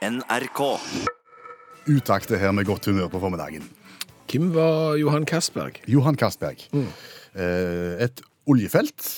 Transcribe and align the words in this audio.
NRK. 0.00 0.60
Utakt 1.92 2.30
er 2.32 2.40
her 2.40 2.54
med 2.56 2.64
godt 2.64 2.86
humør 2.88 3.10
på 3.12 3.20
formiddagen. 3.20 3.66
Hvem 4.32 4.46
var 4.54 4.94
Johan 4.96 5.26
Castberg? 5.28 5.76
Johan 5.88 6.16
Castberg. 6.16 6.62
Mm. 6.72 6.86
Et 8.00 8.22
oljefelt 8.48 9.08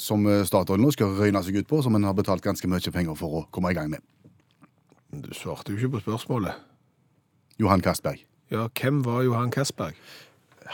som 0.00 0.24
eh, 0.26 0.46
Statoil 0.48 0.80
nå 0.80 0.94
skal 0.96 1.12
røyne 1.18 1.42
seg 1.44 1.60
ut 1.60 1.68
på, 1.68 1.82
som 1.84 1.92
en 1.98 2.08
har 2.08 2.16
betalt 2.16 2.44
ganske 2.44 2.70
mye 2.72 2.94
penger 2.94 3.18
for 3.20 3.42
å 3.42 3.44
komme 3.52 3.74
i 3.74 3.76
gang 3.76 3.92
med. 3.92 4.00
Du 5.12 5.28
svarte 5.36 5.74
jo 5.74 5.76
ikke 5.76 5.98
på 5.98 6.04
spørsmålet. 6.06 6.56
Johan 7.60 7.84
Castberg. 7.84 8.24
Ja, 8.48 8.70
hvem 8.72 9.02
var 9.04 9.26
Johan 9.26 9.52
Castberg? 9.52 9.98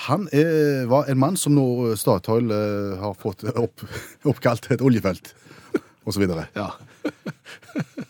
Han 0.07 0.29
er, 0.31 0.87
var 0.87 1.11
en 1.11 1.19
mann 1.19 1.41
som 1.41 1.59
nå 1.59 1.97
Statoil 1.99 2.55
eh, 2.55 2.95
har 3.03 3.19
fått 3.19 3.43
opp, 3.51 3.83
oppkalt 4.31 4.71
et 4.71 4.85
oljefelt, 4.85 5.35
videre. 6.07 6.47
Ja. 6.55 6.71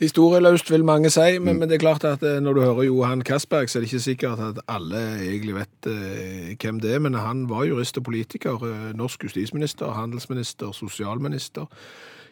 Historieløst 0.00 0.70
vil 0.72 0.84
mange 0.84 1.10
si, 1.12 1.38
men, 1.38 1.58
men 1.60 1.68
det 1.68 1.76
er 1.76 1.82
klart 1.82 2.04
at 2.08 2.22
eh, 2.24 2.38
når 2.40 2.56
du 2.56 2.60
hører 2.62 2.86
Johan 2.88 3.20
Castberg, 3.22 3.68
så 3.68 3.78
er 3.78 3.82
det 3.84 3.90
ikke 3.90 4.00
sikkert 4.00 4.40
at 4.40 4.60
alle 4.64 5.02
egentlig 5.26 5.58
vet 5.58 5.88
eh, 5.92 6.54
hvem 6.56 6.78
det 6.80 6.94
er, 6.94 7.02
men 7.04 7.18
han 7.20 7.42
var 7.50 7.66
jurist 7.68 8.00
og 8.00 8.06
politiker, 8.08 8.64
eh, 8.64 8.86
norsk 8.96 9.28
justisminister, 9.28 9.92
handelsminister, 9.92 10.72
sosialminister, 10.72 11.68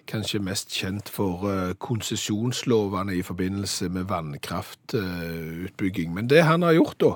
kanskje 0.08 0.40
mest 0.42 0.72
kjent 0.74 1.08
for 1.12 1.44
eh, 1.50 1.74
konsesjonslovene 1.82 3.14
i 3.16 3.22
forbindelse 3.22 3.88
med 3.92 4.04
vannkraftutbygging. 4.10 6.14
Men 6.14 6.28
det 6.30 6.42
han 6.48 6.62
har 6.66 6.72
gjort 6.78 6.98
da, 7.02 7.12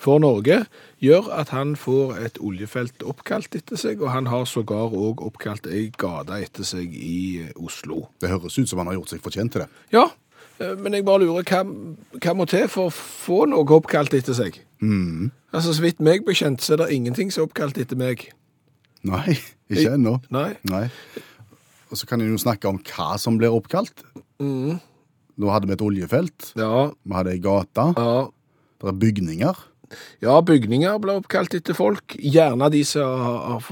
for 0.00 0.18
Norge, 0.22 0.58
gjør 1.04 1.24
at 1.36 1.48
han 1.54 1.76
får 1.76 2.16
et 2.24 2.36
oljefelt 2.40 3.02
oppkalt 3.06 3.54
etter 3.56 3.76
seg, 3.80 4.02
og 4.02 4.10
han 4.14 4.26
har 4.32 4.44
sågar 4.48 4.90
også 4.90 5.24
oppkalt 5.28 5.64
ei 5.70 5.90
gate 6.00 6.34
etter 6.40 6.64
seg 6.66 6.86
i 6.96 7.40
eh, 7.44 7.52
Oslo. 7.60 7.96
Det 8.20 8.32
høres 8.32 8.58
ut 8.58 8.68
som 8.68 8.78
han 8.82 8.88
har 8.90 8.96
gjort 9.00 9.12
seg 9.14 9.22
fortjent 9.24 9.52
til 9.54 9.60
det. 9.64 9.70
Ja, 9.94 10.06
eh, 10.58 10.74
men 10.80 10.90
jeg 10.96 11.06
bare 11.08 11.22
lurer, 11.24 11.42
hva, 11.46 11.60
hva 12.18 12.32
må 12.36 12.44
til 12.50 12.66
for 12.72 12.82
å 12.88 12.96
få 12.96 13.38
noe 13.52 13.68
oppkalt 13.78 14.12
etter 14.16 14.34
seg? 14.36 14.52
Altså, 14.80 15.70
så 15.76 15.82
vidt 15.84 16.00
meg 16.00 16.24
bekjent, 16.24 16.60
så 16.64 16.72
er 16.74 16.78
det 16.84 16.94
ingenting 16.96 17.28
som 17.32 17.40
er 17.44 17.48
oppkalt 17.50 17.76
etter 17.80 17.96
meg. 18.00 18.16
Nei, 19.06 19.32
ikke 19.72 19.94
ennå. 19.96 20.14
Nei. 20.32 20.50
Nei. 20.68 20.86
Og 21.90 21.98
så 21.98 22.06
kan 22.06 22.20
en 22.22 22.30
jo 22.30 22.38
snakke 22.38 22.68
om 22.70 22.78
hva 22.86 23.16
som 23.18 23.38
blir 23.40 23.50
oppkalt. 23.54 24.04
Nå 24.40 25.48
hadde 25.50 25.66
vi 25.66 25.74
et 25.74 25.82
oljefelt, 25.82 26.52
Ja, 26.58 26.90
vi 27.04 27.16
hadde 27.16 27.32
ei 27.34 27.40
gate, 27.42 27.86
ja. 27.96 28.28
det 28.80 28.88
er 28.88 28.92
bygninger. 29.00 29.66
Ja, 30.22 30.36
bygninger 30.46 31.00
blir 31.02 31.16
oppkalt 31.18 31.54
etter 31.56 31.74
folk. 31.74 32.14
Gjerne 32.22 32.68
de 32.70 32.84
som 32.86 33.24
har, 33.24 33.64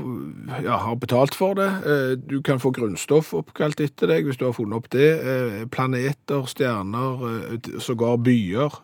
ja, 0.64 0.78
har 0.82 0.96
betalt 0.98 1.36
for 1.38 1.54
det. 1.54 1.68
Eh, 1.86 2.16
Du 2.18 2.40
kan 2.42 2.58
få 2.58 2.72
grunnstoff 2.74 3.30
oppkalt 3.38 3.78
etter 3.84 4.10
deg 4.10 4.26
hvis 4.26 4.36
du 4.40 4.46
har 4.48 4.56
funnet 4.56 4.74
opp 4.80 4.88
det. 4.90 5.12
Eh, 5.22 5.62
Planeter, 5.70 6.42
stjerner, 6.50 7.22
eh, 7.54 7.78
sågar 7.78 8.18
byer. 8.18 8.80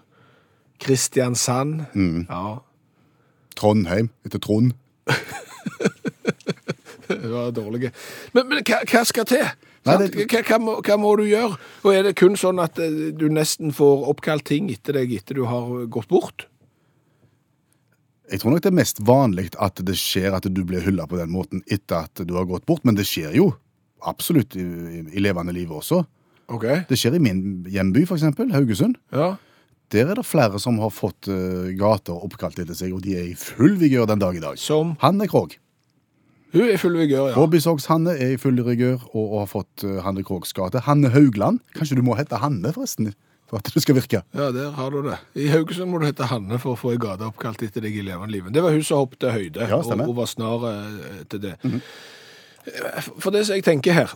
Kristiansand. 0.78 1.86
Ja, 2.30 2.60
Trondheim, 3.56 4.10
etter 4.26 4.38
Trond. 4.38 4.74
det 7.22 7.30
var 7.30 7.52
dårlig. 7.56 7.92
Men, 8.34 8.48
men 8.50 8.64
hva, 8.66 8.80
hva 8.90 9.04
skal 9.08 9.28
til? 9.28 9.44
Nei, 9.84 9.98
det- 10.00 10.26
Hva, 10.32 10.40
hva, 10.48 10.58
må, 10.62 10.78
hva 10.80 10.96
må 11.00 11.12
du 11.20 11.26
gjøre? 11.28 11.58
Og 11.84 11.92
er 11.92 12.06
det 12.06 12.14
kun 12.16 12.38
sånn 12.40 12.62
at 12.62 12.78
eh, 12.80 13.12
du 13.12 13.26
nesten 13.32 13.74
får 13.76 14.06
oppkalt 14.14 14.46
ting 14.48 14.70
etter 14.72 14.96
deg 14.96 15.12
etter 15.18 15.36
du 15.40 15.44
har 15.50 15.86
gått 15.92 16.08
bort? 16.12 16.46
Jeg 18.32 18.40
tror 18.40 18.54
nok 18.54 18.62
det 18.64 18.70
er 18.70 18.78
mest 18.78 19.02
vanlig 19.04 19.50
at 19.60 19.82
det 19.84 19.96
skjer 20.00 20.32
at 20.32 20.46
du 20.48 20.62
blir 20.64 20.80
hylla 20.84 21.04
på 21.06 21.18
den 21.20 21.32
måten 21.32 21.60
etter 21.68 22.06
at 22.08 22.22
du 22.24 22.32
har 22.38 22.46
gått 22.48 22.64
bort, 22.66 22.80
men 22.88 22.96
det 22.96 23.04
skjer 23.08 23.36
jo 23.36 23.50
absolutt 24.04 24.56
i, 24.56 24.64
i, 25.12 25.20
levende 25.20 25.52
livet 25.52 25.76
også. 25.76 26.00
Okay. 26.52 26.82
Det 26.88 26.96
skjer 27.00 27.18
i 27.18 27.22
min 27.24 27.42
hjemby, 27.72 28.04
for 28.08 28.16
eksempel, 28.16 28.50
Haugesund. 28.52 28.96
Ja. 29.12 29.34
Der 29.92 30.10
er 30.10 30.18
det 30.18 30.24
flere 30.26 30.58
som 30.60 30.80
har 30.80 30.92
fått 30.92 31.28
eh, 31.28 31.70
gater 31.78 32.16
oppkalt 32.16 32.58
etter 32.60 32.76
seg, 32.76 32.96
og 32.96 33.04
de 33.04 33.14
er 33.20 33.28
i 33.28 33.36
full 33.38 33.76
vigør 33.80 34.08
den 34.08 34.20
dag 34.24 34.36
i 34.36 34.42
dag. 34.42 34.58
Som 34.60 34.96
er 34.96 35.28
Krogh. 35.30 35.56
Hun 36.54 36.62
er 36.62 36.76
i 36.76 36.78
full 36.78 36.94
vigør, 36.94 37.28
ja. 37.32 37.34
Hobbysogs 37.34 37.88
Hanne 37.90 38.14
er 38.14 38.36
i 38.36 38.38
full 38.38 38.60
rigør 38.62 39.00
og, 39.10 39.40
har 39.40 39.48
fått 39.50 39.82
eh, 39.82 40.00
Hanne 40.04 40.22
Krogs 40.26 40.54
gate. 40.54 40.84
Hanne 40.86 41.10
Haugland. 41.10 41.58
Kanskje 41.74 41.98
du 41.98 42.04
må 42.06 42.14
hete 42.14 42.38
Hanne, 42.38 42.70
forresten, 42.76 43.10
for 43.50 43.58
at 43.58 43.70
det 43.74 43.82
skal 43.82 43.98
virke. 43.98 44.20
Ja, 44.36 44.52
der 44.54 44.70
har 44.76 44.94
du 44.94 45.00
det. 45.08 45.18
I 45.34 45.48
Haugesund 45.50 45.90
må 45.90 45.98
du 45.98 46.06
hete 46.06 46.28
Hanne 46.30 46.60
for 46.62 46.76
å 46.76 46.78
få 46.78 46.92
ei 46.94 47.00
gate 47.02 47.26
oppkalt 47.26 47.64
etter 47.66 47.82
deg 47.82 47.98
i 47.98 48.04
levende 48.06 48.30
livet. 48.36 48.54
Det 48.54 48.62
var 48.62 48.76
hun 48.76 48.86
som 48.86 49.02
hoppet 49.02 49.26
høyde, 49.34 49.66
Ja, 49.66 49.80
og 49.80 50.04
hun 50.04 50.14
var 50.20 50.30
snar 50.30 50.68
eh, 50.70 51.24
til 51.32 51.42
det. 51.48 51.56
For 53.18 53.34
det 53.34 53.44
som 53.48 53.58
jeg 53.58 53.66
tenker 53.66 53.98
her, 53.98 54.14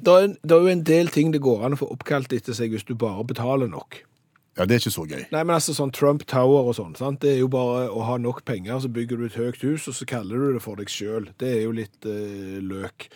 det 0.00 0.14
er, 0.14 0.30
det 0.40 0.56
er 0.56 0.62
jo 0.62 0.70
en 0.72 0.86
del 0.86 1.10
ting 1.12 1.34
det 1.34 1.42
går 1.44 1.66
an 1.66 1.74
å 1.76 1.80
få 1.82 1.90
oppkalt 1.92 2.32
etter 2.32 2.56
seg 2.56 2.72
hvis 2.72 2.86
du 2.88 2.94
bare 2.94 3.26
betaler 3.26 3.68
nok. 3.68 4.04
Ja, 4.58 4.64
det 4.66 4.74
er 4.74 4.80
ikke 4.82 4.92
så 4.92 5.04
gøy. 5.06 5.22
Nei, 5.30 5.42
men 5.46 5.54
altså 5.54 5.72
sånn 5.76 5.92
Trump 5.94 6.24
Tower 6.28 6.66
og 6.68 6.74
sånn, 6.76 6.96
sant? 6.98 7.20
det 7.22 7.36
er 7.36 7.38
jo 7.38 7.50
bare 7.52 7.84
å 7.94 8.02
ha 8.08 8.16
nok 8.20 8.42
penger, 8.48 8.80
så 8.82 8.90
bygger 8.92 9.20
du 9.20 9.26
et 9.28 9.36
høyt 9.38 9.62
hus, 9.62 9.86
og 9.88 9.94
så 9.96 10.06
kaller 10.10 10.42
du 10.42 10.56
det 10.56 10.62
for 10.64 10.80
deg 10.80 10.90
sjøl. 10.90 11.28
Det 11.40 11.52
er 11.54 11.62
jo 11.62 11.76
litt 11.76 12.08
eh, 12.10 12.58
løk. 12.58 13.06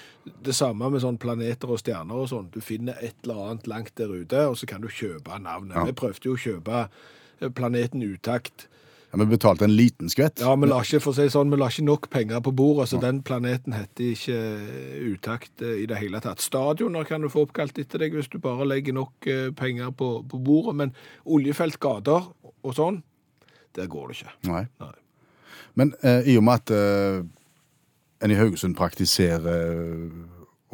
Det 0.47 0.55
samme 0.57 0.93
med 0.95 1.03
sånn 1.03 1.19
planeter 1.21 1.75
og 1.75 1.83
stjerner 1.83 2.23
og 2.23 2.31
sånn. 2.31 2.53
Du 2.55 2.61
finner 2.65 3.01
et 3.03 3.19
eller 3.27 3.43
annet 3.49 3.67
langt 3.71 3.93
der 3.99 4.15
ute, 4.15 4.47
og 4.47 4.57
så 4.61 4.71
kan 4.71 4.85
du 4.85 4.89
kjøpe 4.89 5.41
navnet. 5.43 5.75
Ja. 5.75 5.85
Vi 5.91 5.99
prøvde 5.99 6.31
jo 6.31 6.39
å 6.39 6.45
kjøpe 6.47 6.85
eh, 6.87 7.51
planeten 7.51 8.07
Utakt. 8.07 8.69
Ja, 9.15 9.21
vi 9.21 9.31
betalte 9.31 9.65
en 9.65 9.77
liten 9.77 10.11
skvett. 10.11 10.41
Ja, 10.43 10.57
vi 10.59 10.67
la 10.67 10.81
ikke, 10.83 10.99
for 11.05 11.15
å 11.15 11.15
si 11.15 11.29
sånn, 11.31 11.53
vi 11.53 11.59
la 11.61 11.69
ikke 11.71 11.85
nok 11.87 12.09
penger 12.11 12.41
på 12.43 12.51
bordet, 12.59 12.89
så 12.91 12.99
den 12.99 13.21
planeten 13.23 13.77
heter 13.77 14.09
ikke 14.11 14.39
eh, 14.39 14.97
Utakt 15.15 15.63
eh, 15.63 15.85
i 15.85 15.87
det 15.87 16.01
hele 16.01 16.19
tatt. 16.25 16.43
Stadioner 16.43 17.07
kan 17.07 17.23
du 17.23 17.31
få 17.31 17.45
oppkalt 17.47 17.79
etter 17.79 18.03
deg 18.03 18.17
hvis 18.19 18.33
du 18.33 18.41
bare 18.43 18.67
legger 18.67 18.97
nok 18.97 19.29
eh, 19.31 19.53
penger 19.55 19.95
på, 19.95 20.09
på 20.27 20.41
bordet, 20.43 20.75
men 20.83 20.95
oljefelt, 21.31 21.79
gater 21.79 22.27
og 22.43 22.75
sånn, 22.75 23.05
der 23.79 23.87
går 23.93 24.11
det 24.11 24.19
ikke. 24.19 24.35
Nei. 24.51 24.67
Nei. 24.83 24.93
Men 25.79 25.95
eh, 26.03 26.35
i 26.35 26.37
og 26.41 26.47
med 26.49 26.65
at 26.65 26.75
eh, 26.75 27.23
en 28.25 28.35
i 28.35 28.39
Haugesund 28.41 28.75
praktiserer 28.79 29.47
eh, 29.47 30.19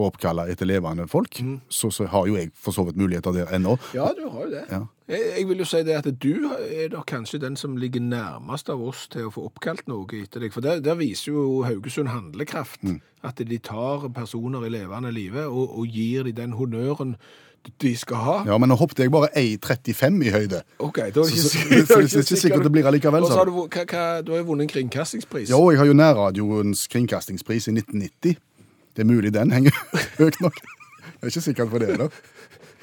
å 0.00 0.08
oppkalle 0.10 0.46
etter 0.52 0.66
levende 0.66 1.06
folk, 1.10 1.40
så, 1.68 1.90
så 1.92 2.06
har 2.12 2.26
jo 2.26 2.36
jeg 2.38 2.50
for 2.54 2.72
så 2.76 2.84
vidt 2.88 2.96
muligheter 3.00 3.32
der 3.36 3.52
ennå. 3.56 3.76
Ja, 3.94 4.08
du 4.16 4.24
har 4.28 4.46
jo 4.46 4.50
det. 4.54 4.64
Ja. 4.70 4.80
Jeg, 5.10 5.20
jeg 5.38 5.48
vil 5.48 5.58
jo 5.58 5.66
si 5.66 5.82
det 5.86 5.96
at 5.98 6.08
du 6.22 6.32
er 6.70 6.88
da 6.92 7.02
kanskje 7.06 7.40
den 7.42 7.56
som 7.58 7.76
ligger 7.76 8.00
nærmest 8.00 8.70
av 8.70 8.80
oss 8.86 9.06
til 9.10 9.26
å 9.28 9.34
få 9.34 9.44
oppkalt 9.50 9.86
noe 9.90 10.06
etter 10.22 10.40
deg, 10.44 10.52
for 10.54 10.60
der, 10.64 10.80
der 10.84 10.94
viser 11.00 11.32
jo 11.34 11.62
Haugesund 11.66 12.08
handlekraft, 12.14 12.80
at 13.26 13.36
de 13.44 13.58
tar 13.58 14.08
personer 14.16 14.64
i 14.66 14.72
levende 14.72 15.10
live 15.12 15.46
og, 15.50 15.78
og 15.82 15.86
gir 15.90 16.24
dem 16.30 16.34
den 16.40 16.58
honnøren 16.60 17.16
de 17.82 17.90
skal 18.00 18.16
ha. 18.24 18.34
Ja, 18.48 18.56
men 18.56 18.70
nå 18.72 18.76
hoppet 18.80 19.02
jeg 19.02 19.10
bare 19.12 19.28
1,35 19.36 20.22
i 20.24 20.30
høyde. 20.32 20.62
Ok, 20.80 20.96
da 20.96 21.02
er 21.04 21.10
det 21.12 21.26
Så- 21.26 21.34
ikke, 21.34 21.42
så- 21.42 21.50
så- 21.50 21.84
så 21.84 21.98
det 22.00 22.14
er 22.16 22.22
ikke 22.24 22.38
sikkert 22.40 22.62
det 22.64 22.72
blir 22.72 22.86
allikevel, 22.88 23.22
Og 23.22 23.28
så 23.28 23.36
har 23.36 23.44
du. 23.44 23.52
hva, 23.52 23.66
hva, 23.84 24.22
du 24.24 24.32
har 24.32 24.38
jo 24.38 24.44
vunnet 24.48 24.62
en 24.64 24.68
kringkastingspris. 24.72 25.50
Ja, 25.50 25.58
jeg 25.68 25.76
har 25.78 25.84
jo 25.84 25.92
nærradioens 25.92 26.86
kringkastingspris 26.88 27.68
i 27.68 27.72
1990. 27.76 28.36
Det 28.94 29.04
er 29.04 29.08
mulig 29.08 29.32
den 29.34 29.52
henger 29.54 29.76
høyt 30.20 30.40
nok. 30.42 30.60
Jeg 30.60 31.22
er 31.22 31.32
ikke 31.32 31.44
sikker 31.44 31.70
på 31.70 31.78
det, 31.82 31.94
da. 32.00 32.08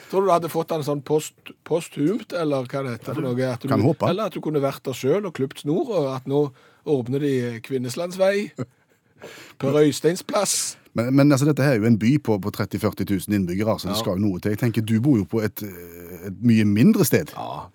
Tror 0.08 0.24
du 0.24 0.30
du 0.30 0.32
hadde 0.32 0.50
fått 0.50 0.70
den 0.72 0.86
sånn 0.88 1.02
post, 1.04 1.36
posthumt, 1.68 2.32
eller 2.38 2.64
hva 2.72 2.84
det 2.86 2.94
heter 2.96 3.22
noe? 3.26 3.36
At 3.52 3.64
du, 3.64 3.68
kan 3.68 3.84
håpe. 3.84 4.08
Eller 4.08 4.30
at 4.30 4.36
du 4.38 4.40
kunne 4.46 4.62
vært 4.64 4.86
der 4.88 4.96
sjøl 4.96 5.28
og 5.28 5.34
klipt 5.36 5.66
snor, 5.66 5.90
og 5.92 6.10
at 6.16 6.28
nå 6.32 6.46
åpner 6.88 7.20
de 7.20 7.34
Kvinneslandsvei 7.66 8.52
på 9.60 9.72
Røysteinsplass. 9.74 10.24
plass. 10.24 10.78
Men, 10.98 11.12
men 11.16 11.32
altså, 11.32 11.46
dette 11.50 11.66
her 11.66 11.76
er 11.76 11.82
jo 11.84 11.90
en 11.90 12.00
by 12.00 12.14
på, 12.24 12.38
på 12.42 12.52
30 12.56 12.80
000-40 12.80 13.10
000 13.28 13.36
innbyggere, 13.42 13.76
så 13.80 13.90
det 13.90 13.98
Ja. 13.98 14.00
skal 14.00 14.16
jo 14.18 14.24
noe 14.30 14.40
til. 14.40 14.54
Jeg 14.56 14.60
tenker, 14.64 14.82
Du 14.82 14.96
bor 15.02 15.18
jo 15.20 15.26
på 15.30 15.42
et, 15.44 15.64
et 16.26 16.40
mye 16.42 16.66
mindre 16.66 17.06
sted. 17.06 17.34
Ja, 17.36 17.68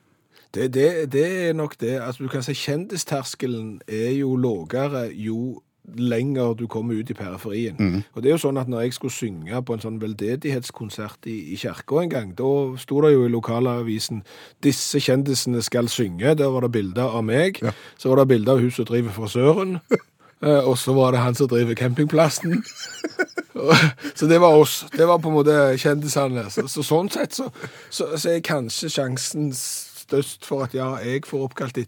det, 0.54 0.70
det, 0.74 0.88
det 1.12 1.26
er 1.50 1.52
nok 1.52 1.76
det. 1.80 1.98
Altså, 2.00 2.24
du 2.24 2.28
kan 2.32 2.42
si 2.42 2.52
kjendisterskelen 2.56 3.80
er 3.88 4.10
jo 4.16 4.34
lågere 4.36 5.10
jo 5.14 5.60
lenger 5.96 6.54
du 6.58 6.66
kommer 6.66 6.94
ut 6.94 7.10
i 7.10 7.14
periferien. 7.14 8.04
Og 8.14 8.22
det 8.22 8.30
er 8.30 8.36
jo 8.36 8.42
sånn 8.46 8.60
at 8.60 8.68
når 8.70 8.86
jeg 8.86 8.96
skulle 8.96 9.14
synge 9.14 9.62
på 9.62 9.76
en 9.76 9.82
sånn 9.82 10.00
veldedighetskonsert 10.02 11.28
i, 11.30 11.36
i 11.54 11.58
kirka 11.60 12.02
en 12.02 12.12
gang, 12.12 12.32
da 12.38 12.50
sto 12.80 13.00
det 13.04 13.12
jo 13.14 13.26
i 13.26 13.32
lokalavisen 13.32 14.22
'Disse 14.62 15.00
kjendisene 15.00 15.62
skal 15.62 15.88
synge'. 15.88 16.34
Der 16.38 16.50
var 16.52 16.60
det 16.60 16.72
bilder 16.72 17.16
av 17.18 17.24
meg. 17.24 17.60
Så 17.98 18.08
var 18.08 18.22
det 18.22 18.28
bilder 18.28 18.52
av 18.52 18.60
hun 18.60 18.70
som 18.70 18.84
driver 18.84 19.10
frisøren. 19.10 19.78
eh, 20.46 20.62
Og 20.68 20.78
så 20.78 20.92
var 20.92 21.12
det 21.12 21.20
han 21.20 21.34
som 21.34 21.48
driver 21.48 21.74
campingplassen. 21.74 22.62
Så 24.14 24.26
det 24.26 24.40
var 24.40 24.56
oss. 24.56 24.86
Det 24.96 25.06
var 25.06 25.18
på 25.18 25.28
en 25.28 25.34
måte 25.34 25.54
kjendisene. 25.78 26.50
Så, 26.50 26.66
så 26.68 26.82
sånn 26.82 27.10
sett 27.12 27.36
så, 27.36 27.50
så, 27.90 28.16
så 28.16 28.30
er 28.32 28.40
kanskje 28.40 28.90
sjansen 28.90 29.52
størst 29.54 30.46
for 30.48 30.64
at 30.66 30.74
ja, 30.74 30.96
jeg 31.04 31.26
får 31.28 31.44
oppkalt 31.46 31.78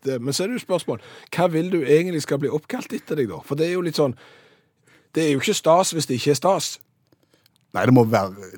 etter 0.00 0.18
Men 0.18 0.32
så 0.32 0.44
er 0.44 0.50
det 0.50 0.60
jo 0.60 0.66
spørsmål 0.66 1.00
hva 1.36 1.48
vil 1.52 1.72
du 1.72 1.80
egentlig 1.82 2.22
skal 2.22 2.40
bli 2.42 2.48
oppkalt 2.48 2.92
etter 2.92 3.16
deg, 3.16 3.28
da? 3.30 3.40
For 3.44 3.58
det 3.58 3.68
er 3.68 3.76
jo 3.76 3.86
litt 3.86 4.00
sånn 4.00 4.16
Det 5.14 5.24
er 5.24 5.32
jo 5.34 5.40
ikke 5.42 5.54
stas 5.54 5.90
hvis 5.92 6.06
det 6.06 6.20
ikke 6.20 6.30
er 6.30 6.38
stas. 6.38 6.78
Nei, 7.70 7.84
det 7.86 7.92
må 7.94 8.02
være 8.10 8.50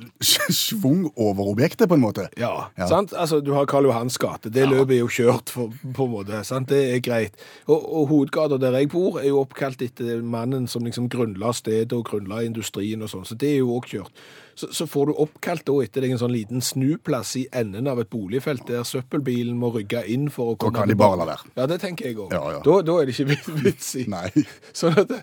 svung 0.52 1.02
over 1.20 1.50
objektet, 1.50 1.84
på 1.90 1.98
en 1.98 2.00
måte. 2.00 2.28
Ja, 2.40 2.70
Ja. 2.78 2.86
sant? 2.88 3.12
Altså, 3.12 3.42
du 3.44 3.52
har 3.52 3.66
Karl 3.68 3.84
Johans 3.84 4.16
gate. 4.18 4.48
Det 4.48 4.64
løpet 4.68 4.94
er 4.96 5.00
jo 5.02 5.08
kjørt, 5.12 5.50
for, 5.52 5.68
på 5.92 6.06
en 6.06 6.12
måte. 6.14 6.38
sant? 6.48 6.68
Det 6.72 6.94
er 6.94 7.00
greit. 7.04 7.36
Og, 7.68 7.76
og 7.82 8.06
hovedgata 8.08 8.56
der 8.62 8.78
jeg 8.78 8.88
bor, 8.88 9.18
er 9.20 9.28
jo 9.28 9.42
oppkalt 9.42 9.82
etter 9.84 10.22
mannen 10.24 10.64
som 10.66 10.84
liksom 10.88 11.10
grunnla 11.12 11.52
stedet 11.52 11.92
og 11.92 12.06
grunnla 12.08 12.40
industrien 12.46 13.02
og 13.04 13.10
sånn, 13.12 13.26
så 13.28 13.36
det 13.36 13.50
er 13.50 13.58
jo 13.60 13.74
òg 13.76 13.90
kjørt. 13.92 14.24
Så, 14.54 14.68
så 14.72 14.84
får 14.88 15.06
du 15.08 15.12
oppkalt 15.24 15.64
da 15.68 15.76
etter 15.84 16.04
deg 16.04 16.12
en 16.12 16.20
sånn 16.20 16.32
liten 16.32 16.60
snuplass 16.64 17.34
i 17.40 17.46
enden 17.56 17.86
av 17.88 18.00
et 18.02 18.10
boligfelt 18.12 18.66
der 18.68 18.82
søppelbilen 18.84 19.56
må 19.60 19.70
rygge 19.76 20.02
inn 20.12 20.26
for 20.32 20.52
å 20.52 20.56
Da 20.60 20.72
kan 20.76 20.88
de 20.88 20.96
bare 20.96 21.16
la 21.20 21.28
være. 21.28 21.52
Ja, 21.56 21.66
det 21.68 21.80
tenker 21.84 22.08
jeg 22.08 22.18
òg. 22.20 22.32
Ja, 22.36 22.42
ja. 22.58 22.64
da, 22.64 22.80
da 22.84 22.96
er 23.00 23.08
det 23.08 23.16
ikke 23.16 23.60
vits 23.64 23.94
i. 23.96 24.04
Nei. 24.12 24.26
Sånn 24.76 24.96
at 25.04 25.08
det, 25.12 25.22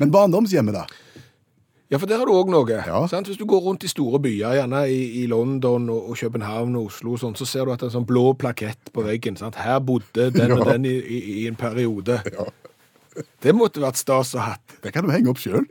Men 0.00 0.12
barndomshjemmet, 0.12 0.76
da? 0.80 0.84
Ja, 1.90 1.98
for 1.98 2.06
der 2.06 2.20
har 2.22 2.28
du 2.28 2.32
òg 2.38 2.50
noe. 2.52 2.70
Ja. 2.86 3.00
Sant? 3.10 3.26
Hvis 3.26 3.38
du 3.40 3.46
går 3.50 3.64
rundt 3.64 3.82
i 3.82 3.90
store 3.90 4.20
byer, 4.22 4.54
gjerne 4.60 4.84
i, 4.86 5.00
i 5.22 5.26
London 5.30 5.88
og, 5.90 6.12
og 6.12 6.20
København 6.20 6.76
og 6.78 6.86
Oslo, 6.92 7.16
og 7.16 7.22
sånn, 7.22 7.34
så 7.38 7.48
ser 7.48 7.66
du 7.66 7.72
at 7.74 7.82
det 7.82 7.88
er 7.88 7.90
en 7.90 7.96
sånn 7.98 8.06
blå 8.06 8.28
plakett 8.38 8.92
på 8.94 9.02
veggen. 9.06 9.38
Sant? 9.40 9.58
Her 9.58 9.80
bodde 9.82 10.28
den 10.36 10.54
og 10.54 10.62
den 10.70 10.86
i, 10.86 10.94
i, 10.94 11.20
i 11.42 11.46
en 11.50 11.58
periode. 11.58 12.22
Ja. 12.30 12.46
Det 13.42 13.50
måtte 13.52 13.82
vært 13.82 13.98
stas 13.98 14.30
å 14.38 14.40
hatt. 14.40 14.76
Det 14.84 14.92
kan 14.94 15.02
du 15.04 15.10
henge 15.10 15.32
opp 15.32 15.40
sjøl. 15.42 15.64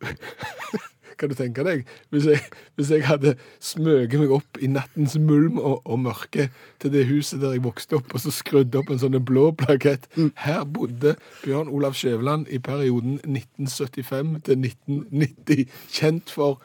Kan 1.22 1.30
du 1.30 1.36
tenke 1.38 1.62
deg? 1.62 1.84
Hvis 2.10 2.24
jeg, 2.26 2.40
hvis 2.74 2.88
jeg 2.90 3.04
hadde 3.06 3.36
smøget 3.62 4.16
meg 4.18 4.32
opp 4.34 4.58
i 4.58 4.66
nattens 4.66 5.14
mulm 5.22 5.60
og, 5.60 5.76
og 5.86 6.00
mørke 6.02 6.48
til 6.82 6.90
det 6.90 7.04
huset 7.06 7.38
der 7.38 7.54
jeg 7.54 7.62
vokste 7.62 8.00
opp, 8.00 8.10
og 8.10 8.24
så 8.24 8.32
skrudd 8.34 8.74
opp 8.80 8.90
en 8.90 8.98
sånn 8.98 9.20
blå 9.22 9.52
plakett. 9.54 10.08
Her 10.42 10.64
bodde 10.66 11.14
Bjørn 11.44 11.70
Olav 11.70 11.94
Skjæveland 11.94 12.50
i 12.50 12.58
perioden 12.58 13.20
1975 13.22 14.34
til 14.48 14.66
1990. 14.66 15.78
Kjent 15.94 16.34
for 16.34 16.58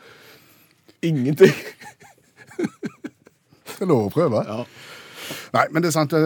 ingenting. 1.06 1.54
Det 2.58 3.84
er 3.86 3.92
lov 3.94 4.08
å 4.08 4.14
prøve. 4.18 4.42
Ja. 4.42 4.64
Nei, 5.54 5.68
men 5.70 5.86
det 5.86 5.92
er 5.92 6.00
sant. 6.00 6.18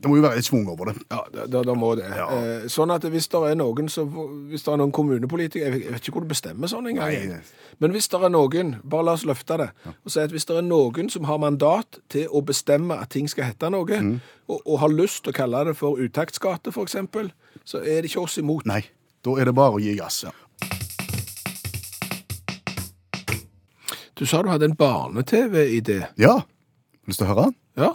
Det, 0.00 0.08
må 0.08 0.16
jo 0.16 0.22
være 0.24 0.36
litt 0.40 0.46
svung 0.46 0.64
over 0.72 0.88
det. 0.88 0.94
Ja, 1.10 1.18
da, 1.34 1.62
da- 1.62 1.74
må 1.76 1.90
det. 1.98 2.06
Eh, 2.08 2.66
sånn 2.72 2.90
at 2.94 3.04
hvis 3.04 3.28
det 3.28 3.40
er 3.50 3.54
noen 3.60 3.88
som, 3.92 4.08
hvis 4.48 4.64
det 4.64 4.72
er 4.72 4.78
noen 4.80 4.92
kommunepolitikere, 4.96 5.74
jeg 5.76 5.92
vet- 5.92 6.00
ikke 6.00 6.14
hvor 6.16 6.24
du 6.24 6.30
bestemmer 6.32 6.70
sånn 6.72 6.88
engang. 6.88 7.12
Nei. 7.12 7.40
Men 7.80 7.92
hvis 7.92 8.08
det 8.08 8.22
er 8.22 8.32
noen, 8.32 8.74
bare 8.82 9.04
la 9.04 9.12
oss 9.12 9.24
løfte 9.28 9.58
det, 9.60 9.68
og 9.92 10.10
si 10.10 10.20
at 10.20 10.30
hvis 10.32 10.44
det 10.48 10.56
er 10.56 10.62
noen 10.64 11.10
som 11.12 11.24
har 11.28 11.38
mandat 11.38 11.98
til 12.08 12.28
å 12.32 12.40
bestemme 12.44 12.96
at 12.96 13.10
ting 13.10 13.28
skal 13.28 13.44
hette 13.50 13.70
noe, 13.70 14.00
og, 14.48 14.60
og 14.64 14.78
har 14.80 14.88
lyst 14.88 15.24
til 15.24 15.32
å 15.34 15.36
kalle 15.36 15.64
det 15.68 15.76
for 15.76 16.00
utaktsgate 16.00 16.72
eksempel, 16.72 17.32
så 17.64 17.78
er 17.84 18.00
det 18.00 18.10
ikke 18.10 18.24
oss 18.24 18.38
imot. 18.40 18.64
Nei, 18.66 18.82
da 19.22 19.36
er 19.36 19.44
det 19.44 19.54
bare 19.54 19.76
å 19.76 19.80
gi 19.84 19.94
gass. 20.00 20.24
Du 24.16 24.26
sa 24.26 24.42
du 24.42 24.48
hadde 24.52 24.64
en 24.68 24.76
barne-TV-idé. 24.76 26.06
Ja. 26.20 26.40
Lyst 27.08 27.20
til 27.22 27.28
å 27.28 27.34
høre? 27.34 27.46
Ja. 27.80 27.94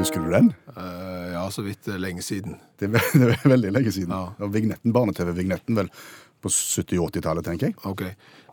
Husker 0.00 0.22
du 0.24 0.30
den? 0.32 0.46
Uh, 0.76 1.28
ja, 1.34 1.42
så 1.52 1.60
vidt 1.62 1.88
eh, 1.88 1.98
lenge 2.00 2.22
siden. 2.24 2.54
Det 2.80 2.86
er, 2.88 2.92
ve- 2.94 3.10
det 3.20 3.34
er 3.34 3.48
veldig 3.52 3.72
lenge 3.74 3.92
siden. 3.92 4.14
Ja. 4.16 4.46
Vignetten, 4.48 4.94
Barne-TV-vignetten 4.96 5.76
vel 5.76 5.90
på 6.40 6.48
70-80-tallet, 6.48 7.44
tenker 7.44 7.68
jeg. 7.68 7.76
Ok. 7.84 8.06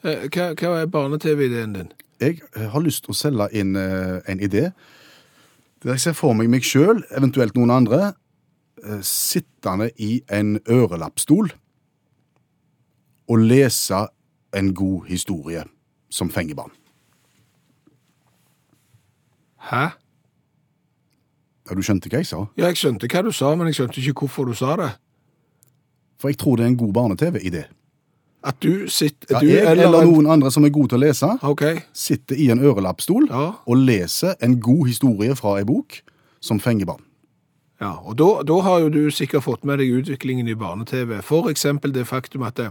Uh, 0.03 0.25
hva, 0.27 0.49
hva 0.59 0.73
er 0.81 0.89
barne-TV-ideen 0.91 1.75
din? 1.77 1.91
Jeg 2.19 2.41
har 2.73 2.83
lyst 2.83 3.05
til 3.05 3.13
å 3.13 3.17
selge 3.17 3.47
inn 3.55 3.77
uh, 3.79 4.17
en 4.27 4.41
idé 4.43 4.69
der 5.85 5.93
jeg 5.93 6.01
ser 6.07 6.15
for 6.17 6.33
meg 6.35 6.49
meg 6.49 6.65
sjøl, 6.65 7.03
eventuelt 7.15 7.53
noen 7.55 7.69
andre, 7.69 8.07
sittende 9.05 9.91
i 10.01 10.23
en 10.33 10.55
ørelappstol 10.73 11.51
og 13.29 13.43
lese 13.45 13.99
en 14.57 14.71
god 14.77 15.05
historie 15.09 15.61
som 16.09 16.31
fenger 16.33 16.57
barn. 16.57 16.73
Hæ? 19.69 19.83
Ja, 21.67 21.75
du 21.75 21.81
skjønte 21.83 22.09
hva 22.11 22.21
jeg 22.21 22.29
sa? 22.29 22.45
Ja, 22.57 22.67
jeg 22.71 22.77
skjønte 22.79 23.07
hva 23.11 23.23
du 23.27 23.31
sa, 23.35 23.55
men 23.55 23.67
jeg 23.67 23.75
skjønte 23.81 23.99
ikke 24.03 24.21
hvorfor 24.25 24.47
du 24.47 24.53
sa 24.55 24.75
det. 24.79 24.91
For 26.21 26.31
jeg 26.31 26.39
tror 26.41 26.57
det 26.57 26.65
er 26.65 26.71
en 26.71 26.77
god 26.79 26.93
barne-TV-idé. 26.95 27.65
At 28.47 28.59
du 28.63 28.87
sitter 28.87 29.33
Ja, 29.35 29.39
du, 29.41 29.47
jeg 29.49 29.65
eller 29.67 30.05
noen 30.05 30.27
andre 30.31 30.51
som 30.53 30.63
er 30.63 30.71
gode 30.71 30.93
til 30.93 30.99
å 31.01 31.03
lese, 31.03 31.27
OK. 31.43 31.63
sitter 31.93 32.37
i 32.39 32.47
en 32.53 32.61
ørelappstol 32.63 33.27
Ja. 33.29 33.47
og 33.65 33.77
leser 33.81 34.35
en 34.41 34.59
god 34.61 34.87
historie 34.87 35.35
fra 35.35 35.57
ei 35.59 35.65
bok 35.67 35.99
som 36.39 36.59
fenger 36.59 36.85
barn. 36.85 37.03
Ja, 37.81 37.91
og 38.01 38.15
da, 38.17 38.41
da 38.47 38.61
har 38.65 38.79
jo 38.85 38.89
du 38.89 39.11
sikkert 39.11 39.43
fått 39.45 39.65
med 39.67 39.77
deg 39.79 39.91
utviklingen 39.99 40.47
i 40.49 40.55
barne-TV. 40.57 41.19
For 41.21 41.49
eksempel 41.51 41.91
det 41.93 42.07
faktum 42.09 42.45
at 42.47 42.55
det, 42.57 42.69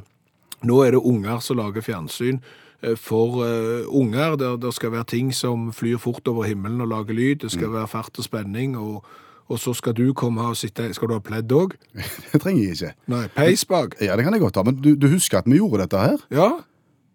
nå 0.67 0.81
er 0.87 0.97
det 0.97 1.03
unger 1.05 1.39
som 1.45 1.59
lager 1.61 1.85
fjernsyn 1.85 2.41
eh, 2.41 2.55
for 2.97 3.45
eh, 3.47 3.85
unger. 3.89 4.37
Der 4.37 4.57
det 4.57 4.75
skal 4.75 4.93
være 4.93 5.05
ting 5.05 5.35
som 5.35 5.73
flyr 5.73 5.97
fort 5.99 6.29
over 6.29 6.45
himmelen 6.45 6.81
og 6.81 6.89
lager 6.89 7.15
lyd. 7.15 7.37
Det 7.47 7.51
skal 7.53 7.73
være 7.73 7.87
fart 7.89 8.19
og 8.19 8.25
spenning. 8.25 8.77
Og, 8.79 9.05
og 9.49 9.59
så 9.59 9.75
skal 9.75 9.95
du 9.95 10.13
komme 10.15 10.43
og 10.43 10.57
sitte 10.57 10.89
Skal 10.95 11.09
du 11.09 11.15
ha 11.15 11.21
pledd 11.21 11.53
òg? 11.53 11.77
Det 12.33 12.41
trenger 12.43 12.63
jeg 12.63 12.73
ikke. 12.77 12.95
Nei, 13.07 13.27
peis 13.37 13.65
bak. 13.65 13.95
Ja, 14.01 14.17
det 14.17 14.25
kan 14.25 14.35
jeg 14.35 14.41
godt 14.43 14.57
ha, 14.57 14.63
men 14.67 14.81
du, 14.83 14.95
du 14.97 15.09
husker 15.09 15.39
at 15.39 15.47
vi 15.47 15.57
gjorde 15.61 15.83
dette 15.87 15.99
her 16.03 16.17
Ja. 16.31 16.49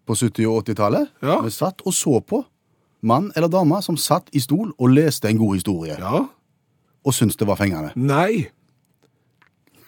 på 0.06 0.12
70- 0.18 0.46
og 0.48 0.62
80-tallet? 0.68 1.08
Ja. 1.22 1.40
Vi 1.44 1.50
satt 1.50 1.82
og 1.86 1.92
så 1.94 2.20
på 2.20 2.44
mann 3.02 3.32
eller 3.36 3.48
dame 3.50 3.82
som 3.82 3.96
satt 3.96 4.28
i 4.32 4.40
stol 4.40 4.72
og 4.78 4.88
leste 4.94 5.28
en 5.28 5.38
god 5.38 5.54
historie, 5.58 5.96
Ja. 5.98 6.24
og 7.04 7.14
syntes 7.14 7.36
det 7.36 7.46
var 7.48 7.56
fengende. 7.58 7.90
Nei. 7.96 8.46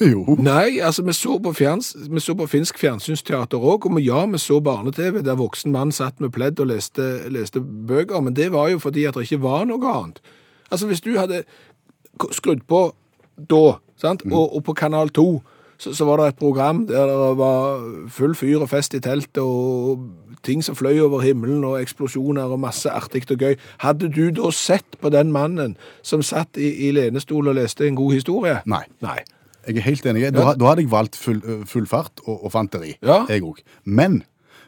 Jo. 0.01 0.37
Nei, 0.39 0.81
altså 0.83 1.05
vi 1.07 1.13
så 1.15 1.39
på, 1.39 1.53
fjerns, 1.55 1.93
vi 2.11 2.21
så 2.21 2.35
på 2.35 2.47
finsk 2.51 2.79
fjernsynsteater 2.83 3.63
òg, 3.63 3.87
og 3.87 4.01
ja, 4.03 4.25
vi 4.27 4.41
så 4.43 4.59
barne-TV 4.65 5.21
der 5.23 5.39
voksen 5.39 5.73
mann 5.73 5.93
satt 5.95 6.21
med 6.21 6.33
pledd 6.35 6.61
og 6.61 6.73
leste, 6.73 7.29
leste 7.31 7.63
bøker, 7.63 8.21
men 8.21 8.35
det 8.35 8.51
var 8.53 8.73
jo 8.73 8.83
fordi 8.83 9.07
at 9.07 9.15
det 9.15 9.29
ikke 9.29 9.45
var 9.45 9.69
noe 9.71 9.95
annet. 9.95 10.21
Altså 10.71 10.91
hvis 10.91 11.05
du 11.05 11.15
hadde 11.19 11.45
skrudd 12.35 12.67
på 12.69 12.89
da, 13.39 13.65
sant? 14.01 14.25
Og, 14.31 14.57
og 14.57 14.65
på 14.67 14.75
kanal 14.79 15.11
2, 15.15 15.29
så, 15.79 15.95
så 15.95 16.07
var 16.09 16.21
det 16.21 16.27
et 16.33 16.43
program 16.43 16.87
der 16.87 17.07
det 17.11 17.33
var 17.39 17.83
full 18.11 18.35
fyr 18.39 18.63
og 18.63 18.71
fest 18.71 18.95
i 18.95 19.03
teltet, 19.03 19.43
og 19.43 20.09
ting 20.45 20.63
som 20.65 20.77
fløy 20.77 20.99
over 21.01 21.23
himmelen, 21.25 21.65
og 21.65 21.81
eksplosjoner 21.81 22.53
og 22.53 22.61
masse 22.61 22.91
artig 22.91 23.25
og 23.31 23.39
gøy. 23.41 23.55
Hadde 23.83 24.11
du 24.13 24.29
da 24.35 24.51
sett 24.55 24.99
på 25.01 25.11
den 25.11 25.33
mannen 25.33 25.77
som 26.03 26.23
satt 26.23 26.59
i, 26.61 26.89
i 26.89 26.93
lenestol 26.93 27.49
og 27.49 27.59
leste 27.59 27.89
en 27.89 27.99
god 27.99 28.13
historie? 28.13 28.59
Nei. 28.67 28.85
Nei. 29.05 29.23
Jeg 29.67 29.77
er 29.81 29.87
helt 29.87 30.07
enig. 30.07 30.23
Da, 30.35 30.53
da 30.59 30.67
hadde 30.71 30.83
jeg 30.85 30.91
valgt 30.93 31.17
full, 31.17 31.41
full 31.71 31.87
fart 31.91 32.21
og, 32.27 32.45
og 32.45 32.53
fanteri. 32.53 32.95
Ja. 33.03 33.23
Jeg 33.29 33.43
òg. 33.47 33.61
Men 33.85 34.23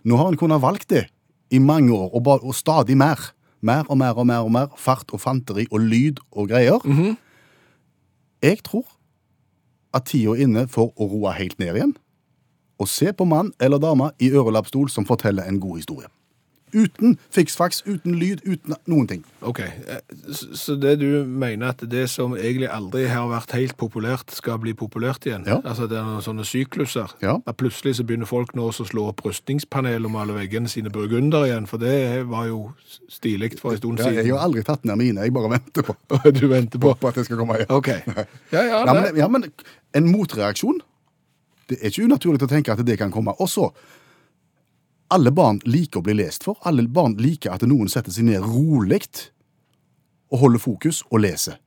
nå 0.07 0.17
har 0.21 0.29
en 0.33 0.37
kunnet 0.41 0.63
valgt 0.63 0.89
det 0.93 1.07
i 1.51 1.59
mange 1.63 1.93
år, 1.95 2.11
og, 2.15 2.23
ba- 2.27 2.41
og 2.43 2.55
stadig 2.55 2.97
mer. 2.99 3.21
Mer 3.63 3.85
og 3.89 3.99
mer 3.99 4.19
og 4.19 4.27
mer 4.27 4.45
og 4.47 4.53
mer. 4.53 4.67
Fart 4.77 5.11
og 5.17 5.21
fanteri 5.23 5.67
og 5.71 5.81
lyd 5.81 6.21
og 6.33 6.49
greier. 6.51 6.81
Jeg 8.43 8.63
tror 8.67 8.85
at 9.97 10.05
tida 10.11 10.35
er 10.37 10.43
inne 10.45 10.67
for 10.69 10.93
å 11.01 11.07
roe 11.09 11.33
helt 11.39 11.59
ned 11.59 11.75
igjen 11.79 11.95
og 12.77 12.89
se 12.93 13.09
på 13.17 13.25
mann 13.25 13.55
eller 13.65 13.81
dame 13.81 14.11
i 14.21 14.29
ørelappstol 14.37 14.91
som 14.93 15.07
forteller 15.09 15.47
en 15.49 15.57
god 15.63 15.79
historie. 15.81 16.11
Uten 16.75 17.13
fiksfaks, 17.31 17.83
uten 17.87 18.17
lyd, 18.19 18.41
uten 18.45 18.75
noen 18.91 19.07
ting. 19.07 19.21
Ok, 19.47 19.61
eh, 19.63 20.01
så 20.35 20.75
det 20.81 20.97
du 21.01 21.23
mener 21.25 21.69
at 21.71 21.85
det 21.91 22.09
som 22.11 22.35
egentlig 22.37 22.67
aldri 22.75 23.05
har 23.07 23.29
vært 23.31 23.55
helt 23.55 23.77
populært, 23.79 24.35
skal 24.35 24.59
bli 24.59 24.73
populært 24.75 25.29
igjen? 25.29 25.45
Ja. 25.47 25.61
Altså 25.63 25.87
det 25.87 25.97
er 26.01 26.05
noen 26.09 26.25
sånne 26.27 26.45
sykluser? 26.45 27.15
Ja. 27.23 27.37
At 27.47 27.57
plutselig 27.61 27.95
så 28.01 28.05
begynner 28.09 28.27
folk 28.27 28.53
nå 28.59 28.67
også 28.73 28.83
å 28.87 28.91
slå 28.91 29.05
opp 29.13 29.23
rustningspanel 29.25 30.09
om 30.11 30.19
alle 30.21 30.35
veggene 30.41 30.69
sine 30.69 30.91
burgunder 30.93 31.47
igjen, 31.47 31.69
for 31.71 31.79
det 31.83 31.95
var 32.29 32.49
jo 32.51 32.73
stilig 33.09 33.55
for 33.61 33.73
en 33.77 33.79
stund 33.81 34.03
siden. 34.03 34.19
Ja, 34.19 34.27
jeg 34.27 34.35
har 34.35 34.45
aldri 34.49 34.65
tatt 34.67 34.85
ned 34.85 34.99
mine, 35.01 35.23
jeg 35.23 35.33
bare 35.37 35.53
venter 35.55 35.87
på, 35.87 35.95
Du 36.41 36.47
venter 36.51 36.83
på? 36.83 36.95
på 36.99 37.09
at 37.13 37.21
det 37.23 37.29
skal 37.31 37.39
komme 37.41 37.61
igjen. 37.61 37.71
Ok. 37.71 37.93
Ja, 37.95 38.27
ja, 38.53 38.65
Ja, 38.73 38.83
nei. 38.91 38.95
men, 39.01 39.21
ja, 39.23 39.29
men 39.29 39.47
en 39.97 40.11
motreaksjon 40.13 40.83
Det 41.71 41.79
er 41.81 41.91
ikke 41.91 42.05
unaturlig 42.11 42.43
å 42.43 42.51
tenke 42.51 42.75
at 42.75 42.83
det 42.87 42.99
kan 42.99 43.11
komme. 43.15 43.33
Og 43.43 43.49
så 43.51 43.71
Alle 45.09 45.31
barn 45.31 45.61
liker 45.65 46.01
å 46.01 46.03
bli 46.07 46.17
lest 46.19 46.45
for. 46.47 46.59
Alle 46.67 46.83
barn 46.89 47.15
liker 47.21 47.55
at 47.55 47.63
noen 47.63 47.89
setter 47.89 48.11
seg 48.15 48.27
ned 48.27 48.43
rolig 48.43 49.03
og 50.33 50.41
holder 50.41 50.59
fokus 50.63 51.03
og 51.11 51.21
leser. 51.23 51.61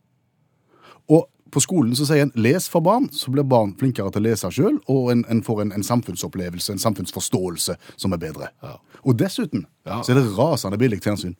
Og 1.10 1.25
på 1.50 1.62
skolen 1.63 1.96
så 1.98 2.05
sier 2.05 2.22
en 2.22 2.31
'les 2.36 2.67
for 2.69 2.81
barn', 2.81 3.10
så 3.12 3.31
blir 3.31 3.43
barn 3.43 3.74
flinkere 3.74 4.12
til 4.12 4.22
å 4.22 4.29
lese 4.29 4.51
sjøl, 4.51 4.79
og 4.88 5.12
en, 5.12 5.25
en 5.29 5.41
får 5.41 5.62
en, 5.62 5.72
en 5.72 5.84
samfunnsopplevelse, 5.84 6.72
en 6.72 6.79
samfunnsforståelse, 6.79 7.75
som 7.98 8.13
er 8.13 8.17
bedre. 8.17 8.50
Ja. 8.62 8.75
Og 9.03 9.17
dessuten 9.17 9.65
Ja. 9.86 10.01
så 10.01 10.12
er 10.12 10.15
det 10.22 10.38
rasende 10.38 10.77
billig 10.77 11.01
fjernsyn. 11.01 11.36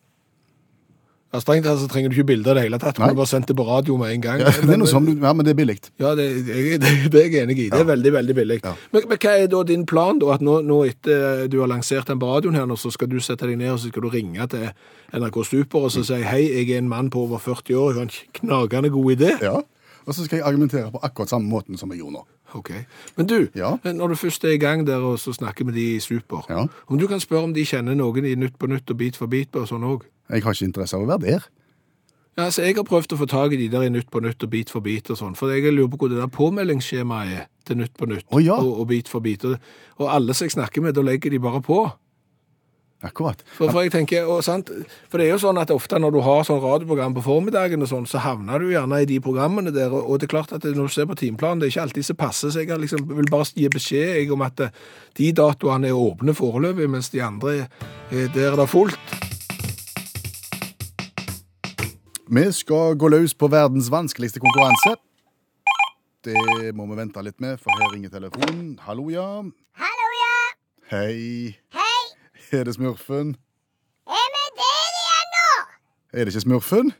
Ja, 1.30 1.38
Strengt 1.44 1.68
tatt 1.68 1.78
så 1.78 1.86
trenger 1.86 2.10
du 2.10 2.16
ikke 2.18 2.26
bilde 2.32 2.50
av 2.50 2.58
det 2.58 2.64
hele 2.66 2.80
tatt. 2.82 2.96
Du 2.98 3.04
Nei. 3.04 3.12
kunne 3.12 3.20
bare 3.20 3.30
sendt 3.30 3.46
det 3.52 3.56
på 3.60 3.66
radio 3.68 3.98
med 4.02 4.16
en 4.16 4.22
gang. 4.24 4.40
Ja, 4.42 4.50
det 4.50 4.74
er 4.74 4.80
noe 4.82 4.90
sånn, 4.90 5.10
ja, 5.22 5.34
men 5.38 5.46
det 5.46 5.52
er 5.54 5.58
billig. 5.60 5.76
Ja, 6.02 6.16
det, 6.18 6.26
det, 6.48 6.56
det, 7.14 7.20
er 7.22 7.28
jeg 7.28 7.44
enig 7.44 7.58
i. 7.60 7.68
Det 7.70 7.82
er 7.84 7.86
veldig, 7.86 8.14
veldig 8.16 8.36
billig. 8.40 8.58
Men, 8.66 9.06
men 9.12 9.20
hva 9.22 9.34
er 9.38 9.46
da 9.52 9.60
din 9.70 9.86
plan, 9.86 10.18
da? 10.18 10.32
At 10.34 10.42
nå, 10.42 10.56
nå 10.66 10.80
etter 10.90 11.46
du 11.54 11.60
har 11.62 11.70
lansert 11.70 12.10
den 12.10 12.18
på 12.22 12.32
radioen 12.32 12.58
her, 12.58 12.66
nå, 12.66 12.80
så 12.82 12.90
skal 12.96 13.12
du 13.14 13.20
sette 13.22 13.46
deg 13.46 13.60
ned 13.62 13.76
og 13.76 13.78
så 13.84 13.92
skal 13.94 14.08
du 14.08 14.10
ringe 14.16 14.50
til 14.50 14.66
NRK 15.14 15.40
Super 15.52 15.86
og 15.86 15.94
så 15.94 16.02
si 16.10 16.18
hei, 16.26 16.42
jeg 16.50 16.72
er 16.74 16.82
en 16.82 16.90
mann 16.90 17.14
på 17.14 17.28
over 17.28 17.38
40 17.46 17.78
år, 17.78 17.94
jeg 17.94 18.00
har 18.02 18.10
en 18.10 18.36
knagende 18.42 18.90
god 18.98 19.14
idé. 19.20 19.36
Ja. 19.46 19.60
Og 20.10 20.16
så 20.18 20.26
skal 20.26 20.40
jeg 20.42 20.48
argumentere 20.50 20.90
på 20.90 21.06
akkurat 21.06 21.30
samme 21.30 21.46
måten 21.54 21.78
som 21.78 21.94
jeg 21.94 22.02
gjorde 22.02 22.18
nå. 22.18 22.26
Ok. 22.58 22.72
Men 23.22 23.28
du, 23.30 23.48
Ja. 23.54 23.76
når 23.86 24.08
du 24.08 24.16
først 24.16 24.44
er 24.50 24.58
i 24.58 24.62
gang 24.62 24.88
der 24.88 24.98
og 25.06 25.20
så 25.22 25.34
snakker 25.38 25.66
med 25.66 25.78
de 25.78 25.96
i 25.96 26.00
Super, 26.00 26.42
Ja. 26.50 26.66
om 26.88 26.98
du 26.98 27.06
kan 27.08 27.20
spørre 27.22 27.44
om 27.44 27.54
de 27.54 27.62
kjenner 27.66 27.94
noen 27.94 28.26
i 28.26 28.34
Nytt 28.34 28.58
på 28.58 28.66
Nytt 28.66 28.90
og 28.90 28.98
Bit 28.98 29.16
for 29.22 29.28
bit 29.28 29.54
og 29.54 29.68
sånn 29.70 29.86
òg? 29.86 30.10
Jeg 30.30 30.46
har 30.46 30.56
ikke 30.56 30.70
interesse 30.70 30.98
av 30.98 31.06
å 31.06 31.10
være 31.10 31.26
der. 31.26 31.48
Ja, 32.38 32.46
altså, 32.46 32.64
jeg 32.64 32.78
har 32.78 32.86
prøvd 32.88 33.16
å 33.16 33.20
få 33.20 33.26
tak 33.28 33.54
i 33.56 33.58
de 33.60 33.70
der 33.72 33.84
i 33.84 33.92
Nytt 33.92 34.12
på 34.14 34.22
Nytt 34.24 34.44
og 34.46 34.52
Bit 34.54 34.70
for 34.72 34.86
bit 34.86 35.10
og 35.12 35.18
sånn, 35.20 35.34
for 35.36 35.52
jeg 35.52 35.74
lurer 35.74 35.90
på 35.92 35.98
hvor 36.00 36.12
det 36.12 36.22
der 36.22 36.30
påmeldingsskjemaet 36.32 37.34
er 37.36 37.48
til 37.68 37.82
Nytt 37.82 37.98
på 38.00 38.08
Nytt 38.08 38.30
Å, 38.30 38.40
ja. 38.40 38.56
og, 38.56 38.78
og 38.80 38.86
Bit 38.94 39.10
for 39.12 39.26
bit. 39.26 39.44
Og, 39.44 39.58
og 40.00 40.14
alle 40.14 40.36
som 40.38 40.48
jeg 40.48 40.56
snakker 40.56 40.86
med, 40.86 40.96
da 40.96 41.04
legger 41.04 41.34
de 41.34 41.42
bare 41.44 41.60
på. 41.66 41.82
Akkurat. 43.00 43.40
For, 43.56 43.72
for 43.72 43.84
jeg 43.84 43.94
tenker, 43.94 44.28
og 44.28 44.42
sant, 44.44 44.72
for 45.08 45.20
det 45.20 45.30
er 45.30 45.34
jo 45.34 45.42
sånn 45.44 45.60
at 45.62 45.72
ofte 45.72 46.00
når 46.00 46.16
du 46.16 46.20
har 46.24 46.42
sånn 46.48 46.60
radioprogram 46.64 47.16
på 47.16 47.24
formiddagen 47.28 47.84
og 47.84 47.92
sånn, 47.92 48.08
så 48.08 48.20
havner 48.24 48.60
du 48.60 48.74
gjerne 48.74 49.00
i 49.04 49.08
de 49.08 49.22
programmene 49.24 49.72
der, 49.76 49.92
og, 49.92 50.04
og 50.04 50.20
det 50.20 50.28
er 50.28 50.34
klart 50.36 50.52
at 50.56 50.68
når 50.68 50.92
du 50.92 50.96
ser 50.96 51.08
på 51.08 51.16
timeplanen, 51.20 51.64
det 51.64 51.70
er 51.70 51.76
ikke 51.76 51.86
alltid 51.88 52.10
så 52.10 52.18
passer, 52.20 52.52
så 52.52 52.64
jeg 52.64 52.84
liksom, 52.84 53.08
vil 53.22 53.32
bare 53.32 53.48
gi 53.56 53.72
beskjed 53.72 54.16
jeg, 54.20 54.30
om 54.36 54.44
at 54.44 54.68
eh, 54.68 54.76
de 55.20 55.32
datoene 55.40 55.92
er 55.92 56.04
åpne 56.08 56.36
foreløpig, 56.36 56.92
mens 56.92 57.12
de 57.16 57.24
andre, 57.24 57.56
er 58.12 58.32
der 58.36 58.60
er 58.60 58.68
fullt. 58.68 59.29
Vi 62.32 62.52
skal 62.52 62.94
gå 62.98 63.08
løs 63.10 63.34
på 63.34 63.48
verdens 63.50 63.88
vanskeligste 63.92 64.40
konkurranse. 64.40 64.92
Det 66.22 66.76
må 66.78 66.86
vi 66.86 66.98
vente 67.00 67.24
litt 67.26 67.40
med, 67.42 67.58
for 67.58 67.74
her 67.82 67.90
ringer 67.90 68.12
telefonen. 68.14 68.76
Hallo, 68.86 69.08
ja. 69.10 69.26
Hallo, 69.82 70.10
ja. 70.20 70.36
Hei. 70.92 71.56
Hei. 71.74 72.02
Er 72.54 72.68
det 72.70 72.76
Smurfen? 72.76 73.34
Er 74.06 74.28
vi 74.36 74.44
der 74.60 74.92
igjen 75.00 75.34
nå? 75.34 75.48
Er 76.14 76.30
det 76.30 76.36
ikke 76.36 76.46
Smurfen? 76.46 76.94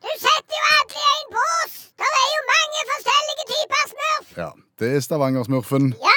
Du 0.00 0.10
setter 0.24 0.56
jo 0.56 0.64
alltid 0.78 1.04
en 1.10 1.28
på 1.36 1.44
oss. 1.58 1.76
Det 2.00 2.08
er 2.22 2.26
jo 2.32 2.40
mange 2.54 2.86
forskjellige 2.94 3.46
typer 3.52 3.84
smurf. 3.92 4.32
Ja, 4.40 4.50
det 4.80 4.94
er 4.94 5.04
Stavanger-Smurfen. 5.04 5.92
Ja, 6.00 6.09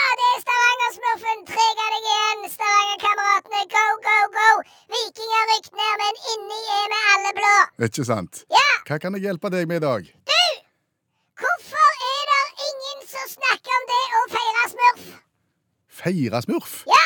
Ikke 7.81 8.05
sant? 8.05 8.43
Ja, 8.53 8.65
Hva 8.87 8.97
kan 9.01 9.15
jeg 9.17 9.23
hjelpe 9.27 9.49
deg 9.53 9.67
med 9.67 9.81
i 9.81 9.85
dag? 9.85 10.03
du! 10.29 10.41
Hvorfor 11.41 11.89
er 12.07 12.23
det 12.31 12.67
ingen 12.69 12.99
som 13.09 13.25
snakker 13.31 13.73
om 13.79 13.87
det 13.91 14.01
å 14.19 14.21
feire 14.35 14.65
smurf? 14.73 15.07
Feire 16.03 16.41
smurf? 16.45 16.75
Ja, 16.89 17.05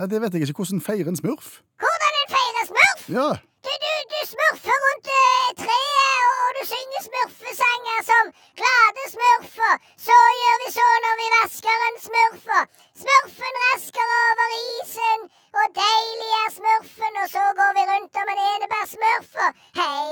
Nei, 0.00 0.06
det 0.08 0.16
vet 0.22 0.32
jeg 0.32 0.46
ikke. 0.48 0.62
Hvordan 0.64 0.80
feirer 0.80 1.08
en 1.12 1.18
smurf? 1.20 1.48
hvordan 1.82 2.14
en 2.22 2.30
feirer 2.34 2.66
smurf? 2.70 3.02
Ja, 3.12 3.28
Du, 3.60 3.68
du, 3.84 3.90
du 4.12 4.20
smurfer 4.24 4.78
rundt 4.84 5.08
uh, 5.12 5.48
treet, 5.60 6.20
og, 6.24 6.38
og 6.46 6.54
du 6.56 6.62
synger 6.70 7.02
smurfesanger 7.06 7.98
som 8.08 8.30
Glade 8.60 9.04
smurfer, 9.12 9.74
så 10.06 10.16
gjør 10.40 10.56
vi 10.62 10.70
så 10.78 10.86
når 11.04 11.18
vi 11.20 11.26
vasker 11.34 11.84
en 11.90 11.98
smurfer. 12.06 12.64
Smurfen 13.02 13.60
rasker 13.66 14.14
over 14.22 14.54
isen, 14.62 15.28
og 15.58 15.66
deilig 15.76 16.30
er 16.40 16.48
smurfen, 16.56 17.14
og 17.22 17.26
så 17.34 17.42
går 17.58 17.70
vi 17.78 17.82
rundt 17.90 18.14
om 18.22 18.28
en 18.34 18.42
enebærsmurfer. 18.50 19.50
Hei 19.80 20.08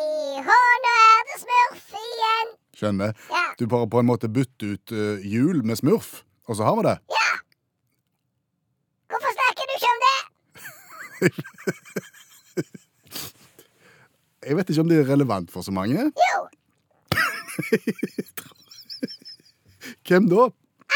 hå, 0.49 0.59
nå 0.85 0.93
er 1.05 1.21
det 1.31 1.37
smurf 1.45 1.87
igjen. 2.03 2.49
skjønner. 2.79 3.11
Ja. 3.35 3.45
Du 3.59 3.63
bare 3.71 3.89
på 3.91 3.99
en 4.03 4.09
måte 4.11 4.29
bytter 4.31 4.67
ut 4.77 4.87
uh, 4.95 5.17
jul 5.35 5.59
med 5.67 5.77
smurf, 5.81 6.09
og 6.49 6.53
så 6.59 6.63
har 6.69 6.75
vi 6.79 6.83
det. 6.89 6.97
Ja. 7.15 7.31
Hvorfor 9.13 9.31
snakker 9.39 9.63
du 9.65 9.73
ikke 9.79 9.93
om 9.95 10.01
det? 10.07 10.19
Jeg 14.49 14.55
vet 14.57 14.69
ikke 14.71 14.81
om 14.81 14.89
det 14.91 14.99
er 15.03 15.09
relevant 15.13 15.49
for 15.53 15.61
så 15.67 15.73
mange. 15.75 15.99
Jo, 16.23 16.37
Hvem 20.09 20.25
da? 20.31 20.43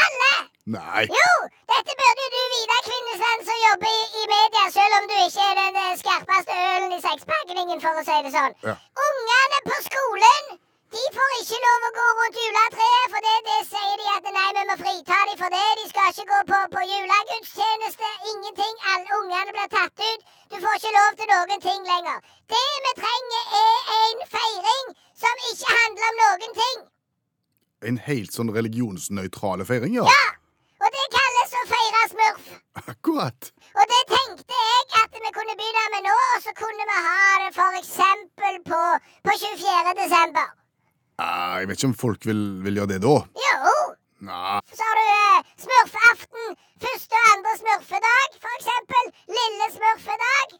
alle. 0.05 0.31
Nei. 0.75 1.03
Jo, 1.11 1.33
dette 1.73 1.91
burde 1.99 2.25
du 2.33 2.39
vite, 2.53 2.77
Kvinnesland, 2.87 3.39
som 3.49 3.57
jobber 3.65 3.91
i, 3.91 3.93
i 4.21 4.23
media, 4.53 4.71
selv 4.79 4.93
om 4.99 5.05
du 5.09 5.15
ikke 5.27 5.43
er 5.49 5.55
den 5.61 5.75
eh, 5.83 5.97
skarpeste 6.01 6.53
ølen 6.73 6.91
i 6.97 7.01
sekspakningen, 7.07 7.79
for 7.81 7.93
å 7.97 8.03
si 8.05 8.17
det 8.25 8.31
sånn. 8.35 8.53
Ja. 8.67 8.75
Ungene 9.05 9.59
på 9.69 9.77
skolen 9.87 10.45
de 10.93 11.03
får 11.15 11.31
ikke 11.41 11.59
lov 11.65 11.85
å 11.87 11.91
gå 11.97 12.05
rundt 12.17 12.37
juletreet, 12.37 13.07
for 13.13 13.25
det, 13.25 13.37
det 13.47 13.59
sier 13.71 13.95
de 13.97 14.11
at 14.13 14.27
nei, 14.35 14.49
vi 14.57 14.65
må 14.69 14.75
frita 14.77 15.17
dem 15.29 15.39
for 15.39 15.55
det. 15.55 15.63
De 15.79 15.85
skal 15.89 16.11
ikke 16.11 16.27
gå 16.29 16.41
på, 16.51 16.59
på 16.75 16.83
julegudstjeneste. 16.85 18.11
Ingenting. 18.29 18.75
Alle 18.93 19.17
ungene 19.17 19.55
blir 19.55 19.71
tatt 19.73 20.03
ut. 20.03 20.27
Du 20.53 20.59
får 20.61 20.77
ikke 20.77 20.93
lov 20.99 21.17
til 21.17 21.31
noen 21.33 21.65
ting 21.65 21.89
lenger. 21.89 22.21
Det 22.53 22.67
vi 22.85 22.93
trenger, 23.01 23.57
er 23.63 24.05
en 24.11 24.23
feiring 24.35 24.93
som 25.23 25.43
ikke 25.49 25.79
handler 25.79 26.11
om 26.11 26.21
noen 26.21 26.55
ting. 26.61 26.85
En 27.89 27.99
helt 28.11 28.37
sånn 28.37 28.53
religionsnøytrale 28.53 29.65
feiring, 29.65 29.97
ja. 29.97 30.05
Ja, 30.05 30.29
og 30.83 30.89
det 30.95 31.05
kalles 31.15 31.53
å 31.59 31.63
feire 31.71 32.01
smurf. 32.13 32.49
Akkurat. 32.83 33.49
Og 33.73 33.83
det 33.93 34.01
tenkte 34.11 34.57
jeg 34.59 34.83
at 35.01 35.15
vi 35.23 35.31
kunne 35.37 35.55
begynne 35.59 35.85
med 35.95 36.07
nå, 36.09 36.15
og 36.35 36.43
så 36.45 36.53
kunne 36.57 36.87
vi 36.89 36.97
ha 37.07 37.23
det 37.45 37.51
for 37.55 37.79
eksempel 37.79 38.59
på, 38.67 38.81
på 39.27 39.37
24. 39.39 39.95
desember. 40.03 40.51
Ah, 41.21 41.59
jeg 41.61 41.69
vet 41.69 41.77
ikke 41.79 41.91
om 41.91 41.97
folk 42.05 42.25
vil, 42.27 42.41
vil 42.65 42.79
gjøre 42.81 42.95
det 42.95 43.03
da. 43.05 43.17
Jo, 43.47 43.75
Nah. 44.23 44.61
så 44.71 44.85
har 44.87 44.95
du 44.95 45.07
eh, 45.11 45.47
smurfaften, 45.59 46.53
første 46.79 47.17
og 47.19 47.25
andre 47.33 47.55
smurfedag, 47.59 48.37
for 48.39 48.53
eksempel. 48.55 49.09
Lille 49.35 49.65
smurfedag. 49.73 50.53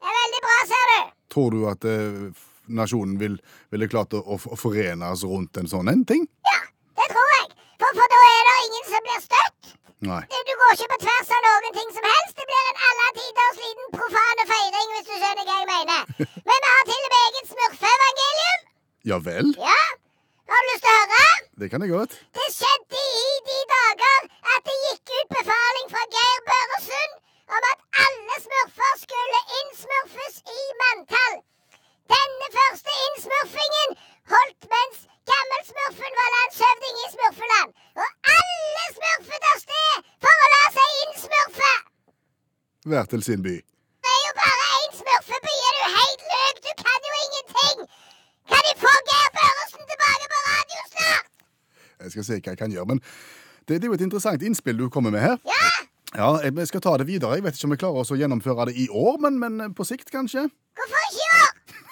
Det 0.00 0.08
er 0.08 0.16
veldig 0.16 0.40
bra, 0.46 0.54
ser 0.70 0.86
du. 0.92 1.10
Tror 1.34 1.50
du 1.52 1.58
at 1.68 1.84
eh, 1.90 2.46
nasjonen 2.80 3.18
vil, 3.20 3.36
ville 3.74 3.88
klart 3.92 4.16
å, 4.16 4.22
å 4.24 4.56
forenes 4.56 5.26
rundt 5.28 5.60
en 5.60 5.68
sånn 5.68 5.92
en 5.92 6.06
ting? 6.08 6.24
Ja, 6.48 6.56
det 6.96 7.10
tror 7.12 7.28
jeg. 7.34 7.52
For, 7.80 7.90
for 7.98 8.06
da 8.14 8.20
er 8.34 8.42
det 8.48 8.56
ingen 8.66 8.86
som 8.92 9.06
blir 9.06 9.20
støtt. 9.24 9.74
Nei. 10.06 10.22
Du, 10.32 10.36
du 10.48 10.52
går 10.60 10.72
ikke 10.76 10.88
på 10.92 10.98
tvers 11.04 11.30
av 11.36 11.44
noen 11.46 11.76
ting 11.76 11.90
som 11.96 12.06
helst. 12.12 12.34
Det 12.38 12.46
blir 12.50 12.70
en 12.70 12.82
alle 12.88 13.06
tiders 13.18 13.60
liten 13.64 13.92
profane 13.96 14.46
feiring, 14.52 14.88
hvis 14.94 15.08
du 15.08 15.14
skjønner 15.14 15.48
hva 15.48 15.56
jeg 15.60 15.68
mener. 15.72 16.00
Men 16.48 16.64
vi 16.66 16.72
har 16.74 16.84
til 16.90 17.06
og 17.06 17.12
med 17.14 17.20
eget 17.26 17.52
smurfeevangelium. 17.52 18.66
Ja 19.10 19.18
vel? 19.28 19.52
Ja, 19.68 19.80
har 20.52 20.64
du 20.64 20.70
lyst 20.72 20.86
til 20.86 20.92
å 20.92 21.02
høre? 21.02 21.24
Det 21.62 21.70
kan 21.72 21.84
jeg 21.86 21.92
godt. 21.96 22.16
Det 22.38 22.48
skjedde 22.54 23.02
i 23.22 23.28
de 23.50 23.58
dager 23.72 24.28
at 24.54 24.68
det 24.68 24.76
gikk 24.84 25.14
ut 25.18 25.34
befaling 25.38 25.90
fra 25.94 26.02
Geir 26.16 26.40
Børresund 26.50 27.14
om 27.56 27.68
at 27.72 27.84
alle 28.04 28.38
smurfer 28.44 28.94
skulle 29.04 29.40
innsmurfes 29.60 30.40
i 30.58 30.64
manntall. 30.82 31.36
Denne 32.12 32.48
første 32.58 32.96
innsmurfingen 33.06 33.96
holdt 34.32 34.68
mens 34.74 35.06
gammelsmurfen 35.30 36.18
var 36.20 36.28
landshøvding 36.36 37.00
i 37.04 37.08
Smurfeland. 37.14 37.72
Og 38.02 38.34
alle 38.36 38.84
smurfet 38.98 39.48
av 39.52 39.62
sted 39.64 40.10
for 40.26 40.44
å 40.44 40.50
la 40.54 40.62
seg 40.76 40.98
innsmurfe. 41.04 41.72
Hver 42.88 43.04
til 43.12 43.22
sin 43.28 43.42
by. 43.46 43.54
Det 44.04 44.12
er 44.16 44.22
jo 44.28 44.32
bare 44.42 44.66
én 44.80 44.92
smurfeby, 45.00 45.54
er 45.68 45.72
du 45.78 45.82
helt 45.98 46.22
løk? 46.34 46.56
Du 46.66 46.72
kan 46.84 46.98
jo 47.08 47.12
ingenting. 47.24 47.76
Kan 48.50 48.62
de 48.66 48.72
få 48.82 48.92
Geir 49.10 49.28
Børresen 49.38 49.82
tilbake 49.92 50.26
på 50.34 50.38
radio 50.50 50.80
snart? 50.92 51.26
Jeg 52.02 52.10
skal 52.14 52.24
se 52.28 52.38
hva 52.42 52.52
jeg 52.54 52.58
kan 52.62 52.70
gjøre. 52.76 52.88
Men 52.92 53.00
det, 53.66 53.72
det 53.80 53.84
er 53.84 53.90
jo 53.92 53.98
et 53.98 54.06
interessant 54.08 54.42
innspill 54.46 54.78
du 54.78 54.88
kommer 54.96 55.10
med 55.16 55.20
her. 55.28 55.36
Ja, 55.54 55.62
Ja, 56.16 56.28
Vi 56.60 56.66
skal 56.70 56.80
ta 56.80 56.96
det 56.96 57.06
videre. 57.06 57.34
Jeg 57.34 57.44
vet 57.44 57.56
ikke 57.58 57.66
om 57.68 57.74
vi 57.74 57.80
klarer 57.82 57.98
oss 58.04 58.10
å 58.14 58.16
gjennomføre 58.16 58.68
det 58.70 58.76
i 58.80 58.86
år, 58.88 59.18
men, 59.24 59.34
men 59.42 59.60
eh, 59.60 59.72
på 59.76 59.84
sikt 59.84 60.08
kanskje. 60.14 60.46
hvorfor 60.78 61.02
ikke 61.08 61.24
i 61.26 61.32
år? 61.42 61.50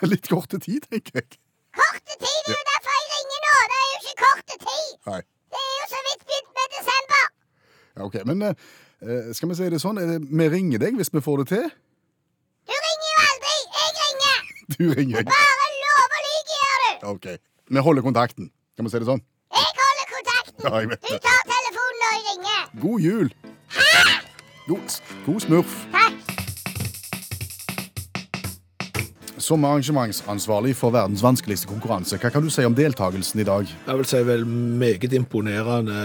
Litt 0.13 0.29
korte 0.31 0.59
tid, 0.63 0.87
tenker 0.91 1.19
jeg. 1.21 1.41
Korte 1.77 2.15
tid, 2.23 2.39
det 2.47 2.55
er 2.55 2.61
jo 2.61 2.65
derfor 2.71 2.95
jeg 3.01 3.11
ringer 3.17 3.43
nå. 3.45 3.57
Det 3.73 3.81
er 3.81 3.85
jo 3.91 3.99
ikke 4.01 4.17
korte 4.23 4.57
tid. 4.63 4.95
Nei. 5.11 5.21
Det 5.57 5.61
er 5.67 5.75
jo 5.83 5.87
så 5.93 6.01
vidt 6.07 6.25
begynt 6.31 6.51
med 6.61 6.73
desember. 6.79 7.27
Ja, 7.97 8.07
ok, 8.07 8.17
Men 8.31 8.43
eh, 8.49 8.55
skal 9.37 9.51
vi 9.51 9.57
si 9.59 9.69
det 9.73 9.81
sånn? 9.83 9.99
det, 10.01 10.19
Vi 10.31 10.49
ringer 10.53 10.79
deg 10.83 10.97
hvis 10.99 11.13
vi 11.15 11.23
får 11.25 11.43
det 11.43 11.47
til. 11.53 11.67
Du 12.65 12.75
ringer 12.87 13.09
jo 13.11 13.25
aldri. 13.29 13.57
Jeg 13.79 13.95
ringer. 14.01 14.39
Du 14.75 14.85
ringer. 14.99 15.27
Bare 15.29 15.71
lov 15.83 16.05
og 16.19 16.21
lyge 16.29 16.59
gjør 16.59 16.85
du. 16.85 17.07
Ok. 17.13 17.27
Vi 17.77 17.85
holder 17.89 18.07
kontakten. 18.07 18.51
Skal 18.75 18.89
vi 18.89 18.95
si 18.95 19.03
det 19.05 19.11
sånn? 19.11 19.25
Jeg 19.55 19.73
holder 19.81 20.13
kontakten. 20.17 20.61
Ja, 20.65 20.75
jeg 20.81 21.01
Du 21.05 21.17
tar 21.29 21.43
telefonen 21.53 22.05
når 22.05 22.15
jeg 22.17 22.25
ringer. 22.31 22.63
God 22.87 23.09
jul. 23.09 23.35
God, 24.69 25.01
god 25.27 25.45
smurf. 25.45 25.81
Takk. 25.93 26.24
Som 29.45 29.65
arrangementsansvarlig 29.69 30.73
for 30.79 30.95
verdens 30.95 31.23
vanskeligste 31.25 31.69
konkurranse, 31.69 32.17
hva 32.21 32.31
kan 32.33 32.45
du 32.45 32.51
si 32.53 32.65
om 32.65 32.77
deltakelsen 32.77 33.43
i 33.43 33.47
dag? 33.47 33.69
Jeg 33.69 33.99
vil 33.99 34.09
si 34.09 34.23
vel 34.25 34.47
meget 34.49 35.13
imponerende 35.17 35.99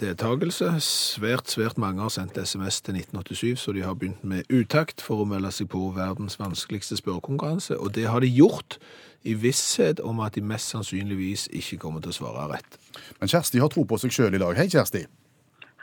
deltakelse. 0.00 0.72
Svært, 0.82 1.52
svært 1.52 1.78
mange 1.78 2.02
har 2.02 2.12
sendt 2.12 2.40
SMS 2.42 2.80
til 2.82 2.98
1987, 2.98 3.62
så 3.62 3.76
de 3.76 3.86
har 3.86 3.94
begynt 3.98 4.24
med 4.26 4.50
utakt 4.50 5.04
for 5.04 5.22
å 5.22 5.28
melde 5.28 5.52
seg 5.54 5.70
på 5.70 5.92
verdens 5.94 6.40
vanskeligste 6.42 6.98
spørrekonkurranse. 6.98 7.78
Og 7.78 7.94
det 7.94 8.08
har 8.10 8.24
de 8.24 8.32
gjort 8.32 8.80
i 9.22 9.36
visshet 9.38 10.02
om 10.02 10.18
at 10.26 10.34
de 10.34 10.42
mest 10.42 10.74
sannsynligvis 10.74 11.46
ikke 11.54 11.78
kommer 11.84 12.02
til 12.02 12.10
å 12.10 12.18
svare 12.18 12.50
rett. 12.56 12.78
Men 13.22 13.30
Kjersti 13.30 13.62
har 13.62 13.70
tro 13.70 13.86
på 13.86 14.00
seg 14.02 14.14
sjøl 14.14 14.34
i 14.34 14.42
dag. 14.42 14.58
Hei, 14.58 14.66
Kjersti. 14.72 15.06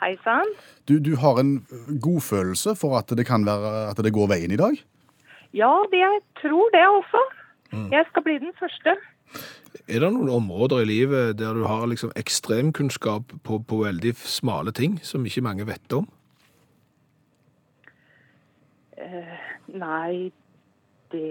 Hei 0.00 0.14
sann. 0.24 0.52
Du, 0.88 0.98
du 1.00 1.14
har 1.20 1.40
en 1.40 1.58
godfølelse 2.00 2.76
for 2.76 3.00
at 3.00 3.12
det 3.16 3.24
kan 3.28 3.44
være 3.48 3.90
at 3.90 4.00
det 4.04 4.12
går 4.16 4.34
veien 4.36 4.52
i 4.52 4.60
dag? 4.60 4.76
Ja, 5.56 5.70
jeg 5.92 6.20
tror 6.42 6.70
det 6.74 6.82
også. 6.88 7.22
Jeg 7.90 8.04
skal 8.10 8.22
bli 8.26 8.38
den 8.42 8.52
første. 8.58 8.96
Er 9.86 10.00
det 10.02 10.08
noen 10.12 10.28
områder 10.30 10.82
i 10.82 10.86
livet 10.88 11.36
der 11.38 11.54
du 11.54 11.64
har 11.66 11.86
liksom 11.86 12.10
ekstremkunnskap 12.18 13.30
på, 13.46 13.58
på 13.62 13.78
veldig 13.84 14.14
smale 14.18 14.72
ting 14.74 14.98
som 15.06 15.24
ikke 15.26 15.42
mange 15.46 15.66
vet 15.66 15.92
om? 15.94 16.08
Nei, 19.70 20.30
det 21.14 21.26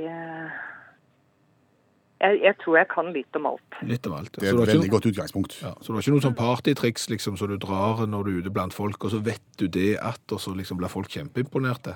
jeg, 2.19 2.39
jeg 2.43 2.55
tror 2.59 2.75
jeg 2.81 2.87
kan 2.91 3.11
litt 3.15 3.37
om 3.39 3.45
alt. 3.53 3.77
Litt 3.87 4.07
om 4.09 4.15
alt. 4.17 4.31
Det 4.35 4.43
er 4.49 4.51
et 4.51 4.59
veldig 4.59 4.79
noe- 4.81 4.91
godt 4.91 5.05
utgangspunkt. 5.11 5.53
Ja, 5.63 5.71
så 5.79 5.87
du 5.87 5.95
har 5.95 6.03
ikke 6.03 6.15
noe 6.17 6.25
sånn 6.25 6.35
partytriks 6.39 7.07
liksom, 7.13 7.37
som 7.39 7.47
du 7.51 7.55
drar 7.61 8.01
når 8.07 8.25
du 8.27 8.31
er 8.33 8.41
ute 8.43 8.51
blant 8.55 8.75
folk, 8.75 8.99
og 9.07 9.13
så 9.13 9.21
vet 9.23 9.43
du 9.61 9.67
det 9.71 9.93
at, 10.03 10.19
og 10.31 10.39
så 10.43 10.51
liksom 10.57 10.79
blir 10.81 10.91
folk 10.91 11.07
kjempeimponerte? 11.13 11.95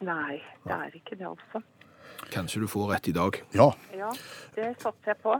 Nei, 0.00 0.40
det 0.64 0.72
er 0.74 0.90
ikke 0.94 1.16
det, 1.18 1.26
altså. 1.26 1.62
Kanskje 2.32 2.60
du 2.60 2.66
får 2.70 2.90
rett 2.92 3.08
i 3.08 3.12
dag. 3.12 3.38
Ja, 3.54 3.70
Ja, 3.96 4.10
det 4.54 4.74
satser 4.82 5.12
jeg 5.14 5.16
på. 5.22 5.36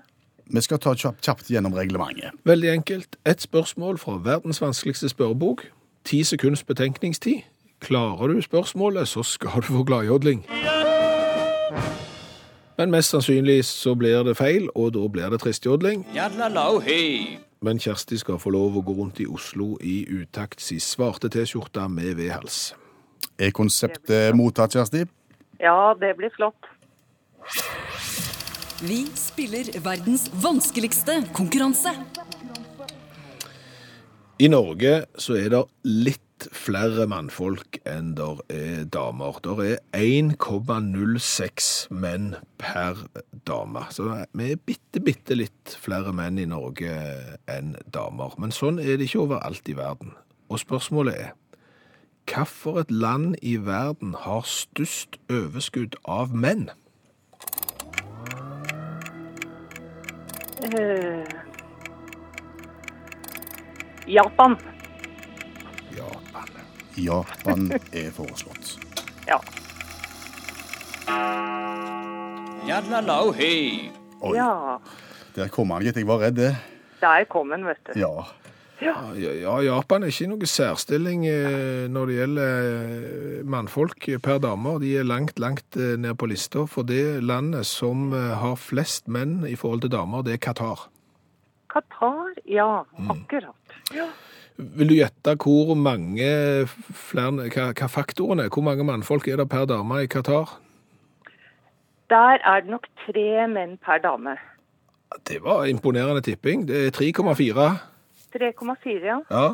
vi 0.51 0.61
skal 0.61 0.79
ta 0.79 0.95
kjapt, 0.95 1.21
kjapt 1.23 1.51
gjennom 1.51 1.75
reglementet. 1.75 2.33
Veldig 2.45 2.71
enkelt. 2.73 3.17
Ett 3.27 3.41
spørsmål 3.41 3.99
fra 3.99 4.17
verdens 4.25 4.61
vanskeligste 4.63 5.09
spørrebok. 5.09 5.67
Ti 6.05 6.23
sekunds 6.25 6.63
betenkningstid. 6.65 7.43
Klarer 7.81 8.27
du 8.35 8.41
spørsmålet, 8.43 9.09
så 9.09 9.23
skal 9.23 9.61
du 9.63 9.67
få 9.71 9.85
gladjodling. 9.85 10.45
Men 12.79 12.91
mest 12.91 13.11
sannsynlig 13.11 13.65
så 13.65 13.95
blir 13.99 14.23
det 14.27 14.37
feil, 14.39 14.69
og 14.75 14.93
da 14.95 15.03
blir 15.11 15.31
det 15.31 15.41
tristjodling. 15.43 16.05
Men 17.61 17.79
Kjersti 17.83 18.19
skal 18.19 18.39
få 18.39 18.51
lov 18.55 18.77
å 18.79 18.83
gå 18.87 18.95
rundt 18.95 19.19
i 19.21 19.27
Oslo 19.27 19.73
i 19.83 20.05
utakt 20.15 20.61
si 20.63 20.79
svarte 20.79 21.29
T-skjorte 21.29 21.89
med 21.91 22.15
V-hals. 22.21 22.75
Er 23.39 23.55
konseptet 23.55 24.35
mottatt, 24.37 24.75
Kjersti? 24.75 25.05
Ja, 25.63 25.95
det 25.99 26.15
blir 26.19 26.31
flott. 26.35 26.71
Vi 28.79 29.03
spiller 29.19 29.73
verdens 29.83 30.29
vanskeligste 30.43 31.25
konkurranse. 31.35 31.95
I 34.39 34.47
Norge 34.47 34.93
så 35.19 35.35
er 35.35 35.49
det 35.51 35.65
litt 35.83 36.47
flere 36.55 37.09
mannfolk 37.11 37.81
enn 37.91 38.13
der 38.15 38.39
er 38.55 38.85
damer. 38.95 39.41
Der 39.43 39.63
er 39.65 39.81
1,06 39.99 41.89
menn 41.91 42.37
per 42.63 43.03
dame. 43.51 43.83
Så 43.91 44.07
vi 44.07 44.53
er 44.53 44.63
bitte, 44.63 45.03
bitte 45.03 45.35
litt 45.35 45.75
flere 45.83 46.15
menn 46.15 46.39
i 46.39 46.47
Norge 46.47 46.95
enn 47.51 47.75
damer. 47.91 48.39
Men 48.39 48.55
sånn 48.55 48.79
er 48.79 48.95
det 48.95 49.09
ikke 49.09 49.25
overalt 49.27 49.67
i 49.67 49.75
verden. 49.79 50.15
Og 50.47 50.63
spørsmålet 50.63 51.19
er, 51.19 51.35
hvilket 52.35 52.91
land 52.91 53.37
i 53.43 53.57
verden 53.57 54.15
har 54.15 54.43
størst 54.45 55.17
overskudd 55.31 55.97
av 56.05 56.35
menn? 56.35 56.71
Eh, 60.63 61.25
Japan. 64.07 64.57
Japan. 65.97 66.49
Japan 66.97 67.71
er 67.93 68.11
foreslått. 68.13 68.77
Ja. 69.29 69.39
Oi, 74.21 74.37
ja. 74.37 74.79
der 75.37 75.49
kom 75.49 75.71
han, 75.71 75.83
gitt. 75.83 75.97
Jeg 75.97 76.09
var 76.09 76.21
redd 76.21 76.37
det. 76.37 76.57
Der 77.01 77.25
kom 77.31 77.51
han, 77.55 77.65
vet 77.65 77.81
du. 77.87 78.01
Ja. 78.01 78.27
Ja, 78.79 78.95
ja, 79.19 79.57
Japan 79.67 80.05
er 80.07 80.13
ikke 80.13 80.29
noe 80.31 80.47
særstilling 80.47 81.25
eh, 81.27 81.89
når 81.91 82.11
det 82.11 82.19
gjelder 82.21 82.69
eh, 82.69 83.41
mannfolk 83.51 84.07
per 84.23 84.39
damer. 84.45 84.79
De 84.79 84.93
er 85.01 85.09
langt, 85.09 85.41
langt 85.43 85.75
eh, 85.75 85.97
ned 85.99 86.15
på 86.21 86.29
lista. 86.31 86.63
For 86.71 86.87
det 86.87 87.25
landet 87.27 87.67
som 87.67 88.13
har 88.15 88.55
flest 88.63 89.11
menn 89.11 89.41
i 89.49 89.57
forhold 89.59 89.83
til 89.83 89.93
damer, 89.97 90.23
det 90.23 90.37
er 90.37 90.43
Qatar. 90.47 90.87
Qatar, 91.75 92.39
ja, 92.47 92.85
akkurat. 93.11 93.77
Ja. 93.97 94.07
Vil 94.59 94.91
du 94.91 94.97
gjette 94.99 95.35
hvor 95.43 95.75
mange 95.79 96.31
flere, 96.67 97.51
hva, 97.51 97.69
hva 97.75 97.91
faktoren 97.91 98.43
er? 98.43 98.51
Hvor 98.51 98.67
mange 98.67 98.87
mannfolk 98.87 99.27
er 99.27 99.43
det 99.43 99.51
per 99.51 99.67
dame 99.71 100.05
i 100.07 100.11
Qatar? 100.11 100.55
Der 102.11 102.39
er 102.47 102.63
det 102.63 102.71
nok 102.71 102.87
tre 103.05 103.29
menn 103.51 103.77
per 103.83 103.99
dame. 104.07 104.39
Det 105.27 105.43
var 105.43 105.67
imponerende 105.67 106.23
tipping. 106.23 106.69
Det 106.69 106.89
er 106.89 106.95
3,4. 106.95 107.71
3,4, 108.39 109.05
ja. 109.05 109.19
Ja. 109.31 109.49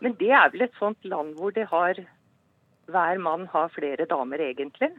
Men 0.00 0.14
det 0.20 0.30
er 0.30 0.50
vel 0.52 0.62
et 0.68 0.76
sånt 0.78 1.02
land 1.04 1.34
hvor 1.36 1.50
det 1.56 1.66
har 1.72 1.98
hver 2.88 3.18
mann 3.20 3.46
har 3.52 3.68
flere 3.74 4.06
damer, 4.08 4.40
egentlig. 4.40 4.92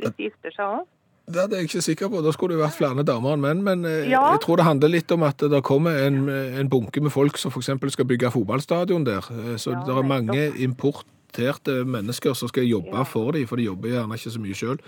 Hvis 0.00 0.14
de 0.16 0.24
gifter 0.30 0.54
seg 0.56 0.78
òg. 0.80 0.86
Det 1.32 1.38
er 1.38 1.52
jeg 1.54 1.68
ikke 1.68 1.82
sikker 1.86 2.08
på. 2.10 2.20
Da 2.24 2.32
skulle 2.34 2.56
det 2.56 2.64
vært 2.64 2.74
flere 2.80 3.04
damer 3.06 3.36
enn 3.36 3.44
menn. 3.44 3.60
Men 3.62 3.84
eh, 3.86 4.08
Ja. 4.10 4.24
jeg 4.34 4.40
tror 4.42 4.56
det 4.58 4.64
handler 4.66 4.90
litt 4.90 5.12
om 5.14 5.22
at 5.22 5.38
det 5.38 5.60
kommer 5.62 5.94
en, 6.06 6.28
en 6.28 6.68
bunke 6.68 7.00
med 7.00 7.12
folk 7.14 7.38
som 7.38 7.52
f.eks. 7.54 7.70
skal 7.94 8.08
bygge 8.10 8.32
fotballstadion 8.34 9.04
der. 9.06 9.22
Eh, 9.30 9.54
Så 9.56 9.70
Ja, 9.70 9.84
det 9.86 9.94
er 9.96 10.02
mange 10.02 10.32
nettopp. 10.50 11.04
Importerte 11.32 11.84
mennesker 11.84 12.34
som 12.34 12.48
skal 12.48 12.64
jobbe 12.64 12.96
Ja. 12.96 13.02
for 13.04 13.32
dem, 13.32 13.46
for 13.46 13.56
de 13.56 13.64
jobber 13.64 13.88
gjerne 13.88 14.14
ikke 14.14 14.30
så 14.30 14.40
mye 14.40 14.54
sjøl. 14.54 14.78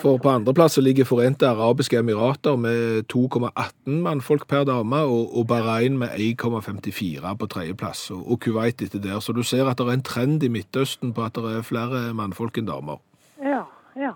For 0.00 0.18
på 0.18 0.28
andreplass 0.30 0.76
ligger 0.78 1.04
Forente 1.04 1.46
arabiske 1.46 1.98
emirater 1.98 2.56
med 2.56 3.06
2,18 3.08 4.02
mannfolk 4.02 4.46
per 4.48 4.64
dame, 4.64 4.96
og, 4.96 5.36
og 5.36 5.46
Bahrain 5.46 5.98
med 5.98 6.08
1,54 6.08 7.36
på 7.36 7.46
tredjeplass, 7.46 8.10
og, 8.10 8.30
og 8.30 8.40
Kuwait 8.40 8.82
etter 8.82 8.98
der. 8.98 9.20
Så 9.20 9.32
du 9.32 9.42
ser 9.42 9.66
at 9.68 9.78
det 9.78 9.86
er 9.86 9.92
en 9.92 10.02
trend 10.02 10.42
i 10.42 10.48
Midtøsten 10.48 11.12
på 11.14 11.24
at 11.24 11.34
det 11.34 11.44
er 11.44 11.62
flere 11.62 12.12
mannfolk 12.14 12.58
enn 12.58 12.66
damer. 12.66 12.98
Ja, 13.42 13.64
ja. 13.96 14.14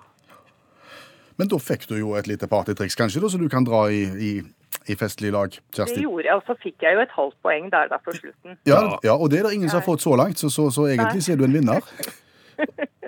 Men 1.39 1.49
da 1.49 1.59
fikk 1.59 1.87
du 1.89 1.97
jo 1.99 2.15
et 2.17 2.27
lite 2.27 2.47
partytriks, 2.49 2.97
kanskje, 2.97 3.21
da, 3.21 3.29
så 3.29 3.39
du 3.39 3.49
kan 3.49 3.65
dra 3.65 3.91
i, 3.93 4.05
i, 4.17 4.43
i 4.89 4.97
festlig 4.99 5.33
lag, 5.35 5.55
Kjersti? 5.75 5.99
Det 5.99 6.05
gjorde 6.05 6.29
jeg, 6.29 6.37
og 6.37 6.45
så 6.47 6.57
fikk 6.63 6.85
jeg 6.87 6.99
jo 6.99 7.03
et 7.03 7.17
halvt 7.17 7.37
poeng 7.43 7.71
der 7.73 7.91
da 7.91 7.99
på 8.05 8.15
slutten. 8.17 8.59
Ja, 8.69 8.83
ja, 9.05 9.17
og 9.17 9.31
det 9.31 9.41
er 9.41 9.49
det 9.49 9.57
ingen 9.59 9.73
som 9.73 9.81
har 9.81 9.87
fått 9.87 10.05
så 10.05 10.15
langt, 10.19 10.39
så, 10.39 10.51
så, 10.53 10.69
så 10.71 10.87
egentlig 10.91 11.25
så 11.27 11.35
er 11.35 11.41
du 11.41 11.45
en 11.49 11.59
vinner. 11.59 11.83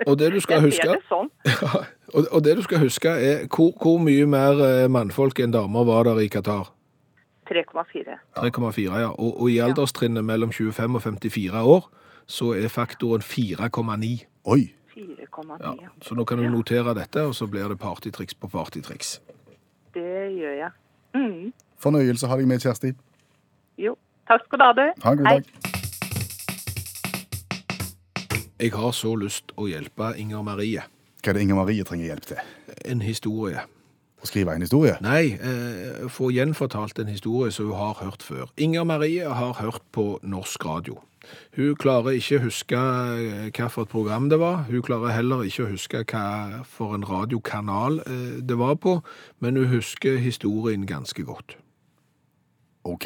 Og 0.07 0.19
det 0.19 0.29
du 0.31 0.39
skal 0.39 0.61
huske 0.63 0.85
det 0.87 1.01
sånn. 1.09 1.29
Ja, 2.09 2.21
og, 2.31 2.43
det 2.45 2.55
du 2.57 2.61
skal 2.65 2.79
huske 2.81 3.09
er 3.09 3.41
hvor, 3.53 3.73
hvor 3.77 3.99
mye 4.01 4.25
mer 4.29 4.61
eh, 4.65 4.87
mannfolk 4.89 5.41
enn 5.43 5.53
damer 5.53 5.85
var 5.85 6.07
der 6.07 6.21
i 6.23 6.29
Qatar? 6.31 6.71
3,4. 7.49 8.17
3,4, 8.37 8.83
ja. 9.01 9.09
Og, 9.11 9.41
og 9.41 9.51
i 9.51 9.59
alderstrinnet 9.61 10.25
mellom 10.25 10.53
25 10.53 10.97
og 10.97 11.03
54 11.03 11.61
år 11.61 11.87
så 12.29 12.53
er 12.57 12.69
faktoren 12.69 13.25
4,9. 13.25 14.11
Oi. 14.53 14.59
4,9. 14.93 15.57
Ja. 15.61 15.73
Ja. 15.81 15.93
Så 16.05 16.17
nå 16.17 16.25
kan 16.29 16.41
du 16.41 16.49
notere 16.49 16.93
dette, 16.97 17.25
og 17.25 17.33
så 17.37 17.49
blir 17.49 17.69
det 17.69 17.79
partytriks 17.81 18.37
på 18.37 18.49
partytriks. 18.53 19.17
Det 19.93 20.29
gjør 20.37 20.57
jeg. 20.63 20.71
Mm. 21.17 21.53
Fornøyelse 21.79 22.27
å 22.27 22.29
ha 22.33 22.37
deg 22.39 22.47
med, 22.49 22.59
Kjersti. 22.63 22.93
Jo. 23.79 23.95
Takk 24.29 24.45
skal 24.45 24.59
du 24.59 24.65
ha, 24.67 24.73
du. 24.77 24.85
Ha 25.03 25.11
en 25.15 25.17
god 25.21 25.27
Hei. 25.27 25.39
dag. 25.39 25.45
Jeg 28.59 28.73
har 28.75 28.91
så 28.91 29.13
lyst 29.15 29.53
å 29.55 29.69
hjelpe 29.71 30.11
Inger 30.19 30.43
Marie. 30.43 30.83
Hva 31.23 31.31
er 31.31 31.37
det 31.37 31.43
Inger 31.45 31.59
Marie 31.61 31.83
trenger 31.87 32.09
hjelp 32.11 32.25
til? 32.27 32.41
En 32.85 33.01
historie. 33.01 33.63
Å 34.19 34.27
skrive 34.27 34.51
en 34.51 34.65
historie? 34.65 34.97
Nei, 34.99 35.39
eh, 35.39 36.07
få 36.11 36.27
gjenfortalt 36.35 36.99
en 36.99 37.07
historie 37.07 37.51
som 37.55 37.69
hun 37.69 37.79
har 37.79 37.93
hørt 38.03 38.23
før. 38.23 38.51
Inger 38.57 38.83
Marie 38.83 39.23
har 39.23 39.53
hørt 39.61 39.81
på 39.95 40.19
norsk 40.23 40.65
radio. 40.67 40.99
Hun 41.55 41.75
klarer 41.79 42.17
ikke 42.17 42.39
å 42.39 42.43
huske 42.43 42.75
hvilket 42.75 43.59
hva 43.59 43.69
for 43.71 43.87
et 43.87 43.93
program 43.93 44.29
det 44.31 44.39
var. 44.39 44.65
Hun 44.67 44.81
klarer 44.81 45.15
heller 45.15 45.45
ikke 45.47 45.65
å 45.65 45.71
huske 45.71 46.03
hva 46.03 46.63
for 46.67 46.95
en 46.95 47.07
radiokanal 47.07 48.01
eh, 48.05 48.41
det 48.43 48.57
var 48.59 48.75
på, 48.75 48.99
men 49.39 49.55
hun 49.55 49.71
husker 49.71 50.19
historien 50.19 50.85
ganske 50.89 51.23
godt. 51.23 51.55
OK. 52.83 53.05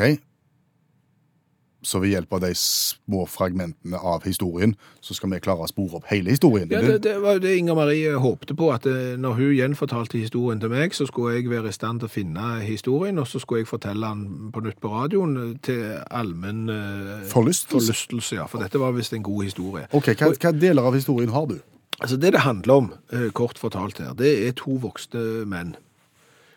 Så 1.84 2.00
ved 2.00 2.14
hjelp 2.14 2.32
av 2.34 2.40
de 2.46 2.54
små 2.56 3.26
fragmentene 3.28 4.00
av 4.00 4.24
historien, 4.24 4.72
så 5.04 5.12
skal 5.18 5.34
vi 5.34 5.40
klare 5.44 5.66
å 5.66 5.68
spore 5.68 5.98
opp 6.00 6.06
hele 6.08 6.32
historien. 6.32 6.70
Ja, 6.72 6.80
det, 6.80 7.02
det 7.04 7.18
var 7.20 7.42
det 7.44 7.58
Inger 7.60 7.76
Marie 7.76 8.14
håpte 8.24 8.56
på, 8.56 8.70
at 8.72 8.88
eh, 8.88 9.18
når 9.20 9.36
hun 9.36 9.50
gjenfortalte 9.58 10.22
historien 10.22 10.62
til 10.64 10.72
meg, 10.72 10.96
så 10.96 11.10
skulle 11.10 11.36
jeg 11.36 11.50
være 11.52 11.74
i 11.74 11.76
stand 11.76 12.00
til 12.00 12.08
å 12.08 12.14
finne 12.14 12.54
historien, 12.64 13.20
og 13.20 13.28
så 13.28 13.42
skulle 13.44 13.66
jeg 13.66 13.72
fortelle 13.74 14.14
den 14.16 14.54
på 14.56 14.64
nytt 14.64 14.80
på 14.80 14.94
radioen 14.94 15.36
eh, 15.42 15.52
til 15.68 15.84
allmenn 16.08 16.64
eh, 16.72 17.28
Forlystelse? 17.34 17.76
forlystelse. 17.76 18.40
Ja, 18.40 18.48
for 18.48 18.64
dette 18.64 18.80
var 18.80 18.96
visst 18.96 19.20
en 19.20 19.28
god 19.28 19.44
historie. 19.44 19.90
OK, 19.92 20.14
hva, 20.16 20.32
hva 20.40 20.56
deler 20.56 20.88
av 20.88 20.96
historien 20.96 21.36
har 21.36 21.52
du? 21.52 21.58
Altså 22.00 22.16
Det 22.18 22.32
det 22.34 22.48
handler 22.48 22.74
om, 22.80 22.94
kort 23.36 23.60
fortalt 23.60 24.00
her, 24.00 24.16
det 24.18 24.32
er 24.48 24.56
to 24.58 24.80
voksne 24.82 25.44
menn 25.52 25.76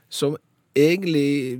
som 0.08 0.38
egentlig, 0.76 1.56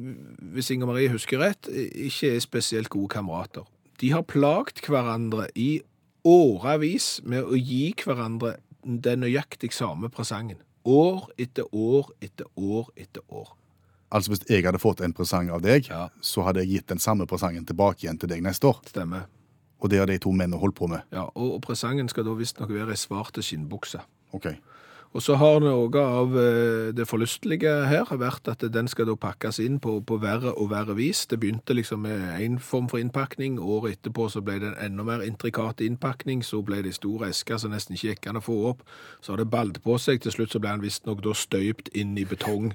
hvis 0.54 0.70
Inger 0.70 0.86
Marie 0.90 1.08
husker 1.12 1.40
rett, 1.42 1.68
ikke 1.72 2.34
er 2.36 2.40
spesielt 2.44 2.88
gode 2.92 3.08
kamerater. 3.16 3.64
De 4.00 4.10
har 4.12 4.22
plagt 4.28 4.82
hverandre 4.86 5.48
i 5.56 5.80
årevis 6.26 7.20
med 7.24 7.44
å 7.46 7.56
gi 7.58 7.94
hverandre 8.04 8.56
den 8.84 9.22
nøyaktig 9.24 9.72
samme 9.74 10.10
presangen. 10.12 10.58
År 10.86 11.30
etter 11.42 11.66
år 11.74 12.10
etter 12.22 12.46
år 12.56 12.90
etter 12.96 13.22
år. 13.32 13.54
Altså 14.14 14.30
Hvis 14.30 14.44
jeg 14.48 14.62
hadde 14.62 14.78
fått 14.78 15.00
en 15.02 15.12
presang 15.16 15.48
av 15.50 15.62
deg, 15.62 15.88
Ja. 15.90 16.08
så 16.20 16.44
hadde 16.46 16.60
jeg 16.62 16.68
gitt 16.70 16.86
den 16.86 16.98
samme 16.98 17.26
presangen 17.26 17.64
tilbake 17.66 18.04
igjen 18.04 18.18
til 18.18 18.28
deg 18.28 18.42
neste 18.42 18.68
år. 18.68 18.80
Stemmer. 18.86 19.26
Og 19.80 19.90
det 19.90 19.98
har 19.98 20.06
de 20.06 20.18
to 20.18 20.30
mennene 20.30 20.58
holdt 20.60 20.76
på 20.76 20.86
med. 20.88 21.02
Ja, 21.12 21.24
og, 21.34 21.54
og 21.54 21.62
presangen 21.62 22.08
skal 22.08 22.24
da 22.24 22.30
visstnok 22.34 22.70
være 22.70 22.90
ei 22.94 22.96
svarte 22.96 23.42
skinnbukse. 23.42 24.00
Ok. 24.32 24.46
Og 25.16 25.22
så 25.24 25.38
har 25.40 25.62
noe 25.64 26.00
av 26.02 26.34
eh, 26.36 26.90
det 26.92 27.06
forlystelige 27.08 27.70
her 27.88 28.10
vært 28.20 28.50
at 28.52 28.64
den 28.72 28.88
skal 28.92 29.08
da 29.08 29.14
pakkes 29.16 29.56
inn 29.64 29.78
på, 29.80 29.94
på 30.04 30.18
verre 30.20 30.52
og 30.52 30.68
verre 30.74 30.92
vis. 30.98 31.22
Det 31.30 31.38
begynte 31.40 31.72
liksom 31.72 32.02
med 32.04 32.36
én 32.36 32.58
form 32.60 32.90
for 32.92 33.00
innpakning. 33.00 33.56
Året 33.56 33.96
etterpå 33.96 34.28
så 34.32 34.42
ble 34.44 34.58
det 34.60 34.74
en 34.74 34.90
enda 34.90 35.06
mer 35.08 35.24
intrikat 35.24 35.80
innpakning. 35.80 36.44
Så 36.44 36.60
ble 36.66 36.82
det 36.84 36.98
store 36.98 37.30
esker 37.32 37.56
som 37.62 37.72
nesten 37.72 37.96
ikke 37.96 38.12
gikk 38.12 38.28
an 38.28 38.42
å 38.42 38.44
få 38.44 38.58
opp. 38.74 38.84
Så 39.24 39.32
har 39.32 39.40
det 39.40 39.48
balt 39.54 39.80
på 39.86 39.96
seg. 40.02 40.20
Til 40.20 40.36
slutt 40.36 40.52
så 40.52 40.60
ble 40.60 40.74
han 40.74 40.84
visstnok 40.84 41.24
da 41.24 41.32
støypt 41.32 41.88
inn 41.96 42.12
i 42.20 42.28
betong 42.28 42.74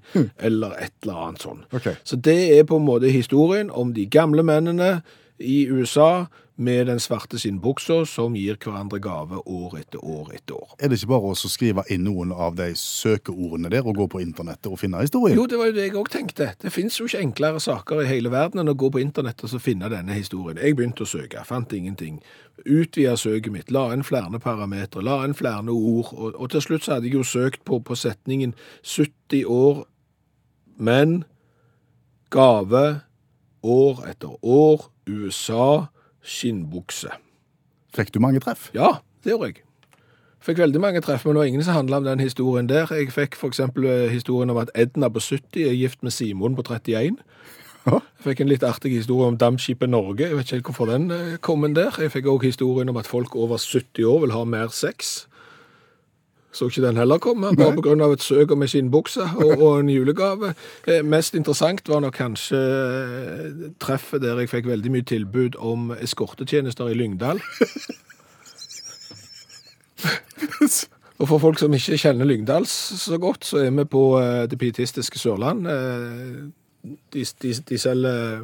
eller 0.50 0.74
et 0.82 0.98
eller 1.06 1.26
annet 1.28 1.46
sånn. 1.46 1.66
Okay. 1.70 2.00
Så 2.02 2.18
det 2.18 2.40
er 2.58 2.66
på 2.66 2.82
en 2.82 2.90
måte 2.90 3.14
historien 3.14 3.70
om 3.70 3.94
de 3.94 4.10
gamle 4.10 4.42
mennene 4.48 4.96
i 5.42 5.66
USA 5.70 6.28
med 6.62 6.88
den 6.88 7.00
svarte 7.02 7.40
skinnbuksa 7.42 8.04
som 8.06 8.36
gir 8.38 8.58
hverandre 8.62 9.00
gave 9.02 9.40
år 9.50 9.80
etter 9.80 10.04
år 10.06 10.30
etter 10.36 10.60
år. 10.60 10.76
Er 10.78 10.92
det 10.92 11.00
ikke 11.00 11.10
bare 11.14 11.32
å 11.32 11.50
skrive 11.50 11.84
inn 11.90 12.04
noen 12.06 12.34
av 12.36 12.54
de 12.60 12.68
søkeordene 12.78 13.72
der 13.74 13.88
og 13.88 13.98
gå 13.98 14.08
på 14.12 14.22
internettet 14.22 14.70
og 14.70 14.78
finne 14.82 15.02
historien? 15.02 15.40
Jo, 15.40 15.48
det 15.50 15.58
var 15.58 15.72
jo 15.72 15.76
det 15.80 15.88
jeg 15.88 15.96
òg 15.98 16.12
tenkte. 16.14 16.52
Det 16.62 16.74
fins 16.74 17.00
jo 17.00 17.08
ikke 17.10 17.24
enklere 17.26 17.64
saker 17.64 18.04
i 18.04 18.10
hele 18.12 18.34
verden 18.34 18.62
enn 18.62 18.74
å 18.74 18.78
gå 18.78 18.92
på 18.94 19.02
internett 19.02 19.42
og 19.48 19.56
finne 19.64 19.90
denne 19.92 20.18
historien. 20.18 20.62
Jeg 20.62 20.78
begynte 20.78 21.08
å 21.08 21.10
søke, 21.10 21.42
fant 21.48 21.74
ingenting. 21.74 22.22
Utvida 22.62 23.18
søket 23.18 23.54
mitt, 23.56 23.74
la 23.74 23.88
inn 23.96 24.06
flere 24.06 24.40
parametere, 24.44 25.06
la 25.08 25.22
inn 25.26 25.38
flere 25.38 25.74
ord. 25.74 26.14
Og, 26.14 26.36
og 26.36 26.54
til 26.54 26.66
slutt 26.68 26.86
så 26.86 26.98
hadde 26.98 27.10
jeg 27.10 27.18
jo 27.18 27.26
søkt 27.26 27.66
på, 27.66 27.82
på 27.82 27.98
setningen 27.98 28.54
70 28.86 29.48
år, 29.50 29.86
men 30.78 31.24
gave 32.32 33.02
år 33.62 34.06
etter 34.10 34.38
år, 34.46 34.92
USA, 35.12 35.90
skinnbukse. 36.24 37.12
Fikk 37.96 38.14
du 38.16 38.22
mange 38.24 38.40
treff? 38.44 38.70
Ja, 38.78 39.02
det 39.26 39.36
gjorde 39.36 39.52
jeg. 39.52 39.66
Fikk 40.42 40.58
veldig 40.58 40.80
mange 40.82 41.02
treff, 41.06 41.26
men 41.26 41.36
det 41.36 41.42
var 41.44 41.50
ingen 41.52 41.64
som 41.66 41.76
handla 41.78 42.00
om 42.02 42.08
den 42.08 42.22
historien 42.24 42.70
der. 42.70 42.90
Jeg 42.90 43.12
fikk 43.14 43.36
f.eks. 43.38 43.60
historien 44.10 44.50
om 44.50 44.58
at 44.58 44.72
Edna 44.74 45.10
på 45.14 45.22
70 45.22 45.68
er 45.68 45.76
gift 45.78 46.02
med 46.02 46.16
Simon 46.16 46.58
på 46.58 46.66
31. 46.66 47.20
Jeg 47.86 48.02
fikk 48.26 48.42
en 48.42 48.50
litt 48.50 48.64
artig 48.66 48.92
historie 48.94 49.30
om 49.30 49.38
dampskipet 49.42 49.90
Norge. 49.90 50.28
Jeg 50.28 50.38
vet 50.38 50.46
ikke 50.46 50.58
helt 50.58 50.68
hvorfor 50.70 50.90
den 50.90 51.12
eh, 51.14 51.38
kom 51.42 51.66
der. 51.74 51.94
Jeg 51.98 52.14
fikk 52.14 52.30
òg 52.30 52.46
historien 52.46 52.90
om 52.90 52.98
at 52.98 53.10
folk 53.10 53.36
over 53.36 53.58
70 53.58 54.06
år 54.06 54.20
vil 54.26 54.34
ha 54.36 54.44
mer 54.46 54.74
sex. 54.74 55.28
Så 56.52 56.68
ikke 56.68 56.84
den 56.84 56.98
heller 57.00 57.18
komme, 57.18 57.56
bare 57.56 58.04
av 58.04 58.12
et 58.14 58.24
søk 58.24 58.52
om 58.52 58.62
en 58.62 58.68
skinnbukse 58.68 59.24
og, 59.40 59.52
og 59.62 59.80
en 59.80 59.90
julegave. 59.90 60.54
Eh, 60.88 61.00
mest 61.04 61.36
interessant 61.36 61.88
var 61.90 62.04
nok 62.04 62.18
kanskje 62.20 62.60
eh, 62.60 63.72
treffet 63.80 64.22
der 64.22 64.40
jeg 64.44 64.52
fikk 64.52 64.68
veldig 64.68 64.92
mye 64.92 65.08
tilbud 65.08 65.56
om 65.60 65.92
eskortetjenester 65.96 66.92
i 66.92 66.98
Lyngdal. 67.00 67.40
Og 71.22 71.28
for 71.30 71.38
folk 71.38 71.60
som 71.62 71.74
ikke 71.78 72.00
kjenner 72.02 72.26
Lyngdals 72.26 72.72
så 73.04 73.18
godt, 73.22 73.46
så 73.46 73.62
er 73.62 73.70
vi 73.76 73.86
på 73.86 74.04
eh, 74.20 74.48
det 74.50 74.58
pietistiske 74.60 75.20
Sørland. 75.22 75.68
Eh, 75.70 76.50
de, 76.84 77.24
de, 77.42 77.54
de, 77.70 77.78
selger, 77.78 78.42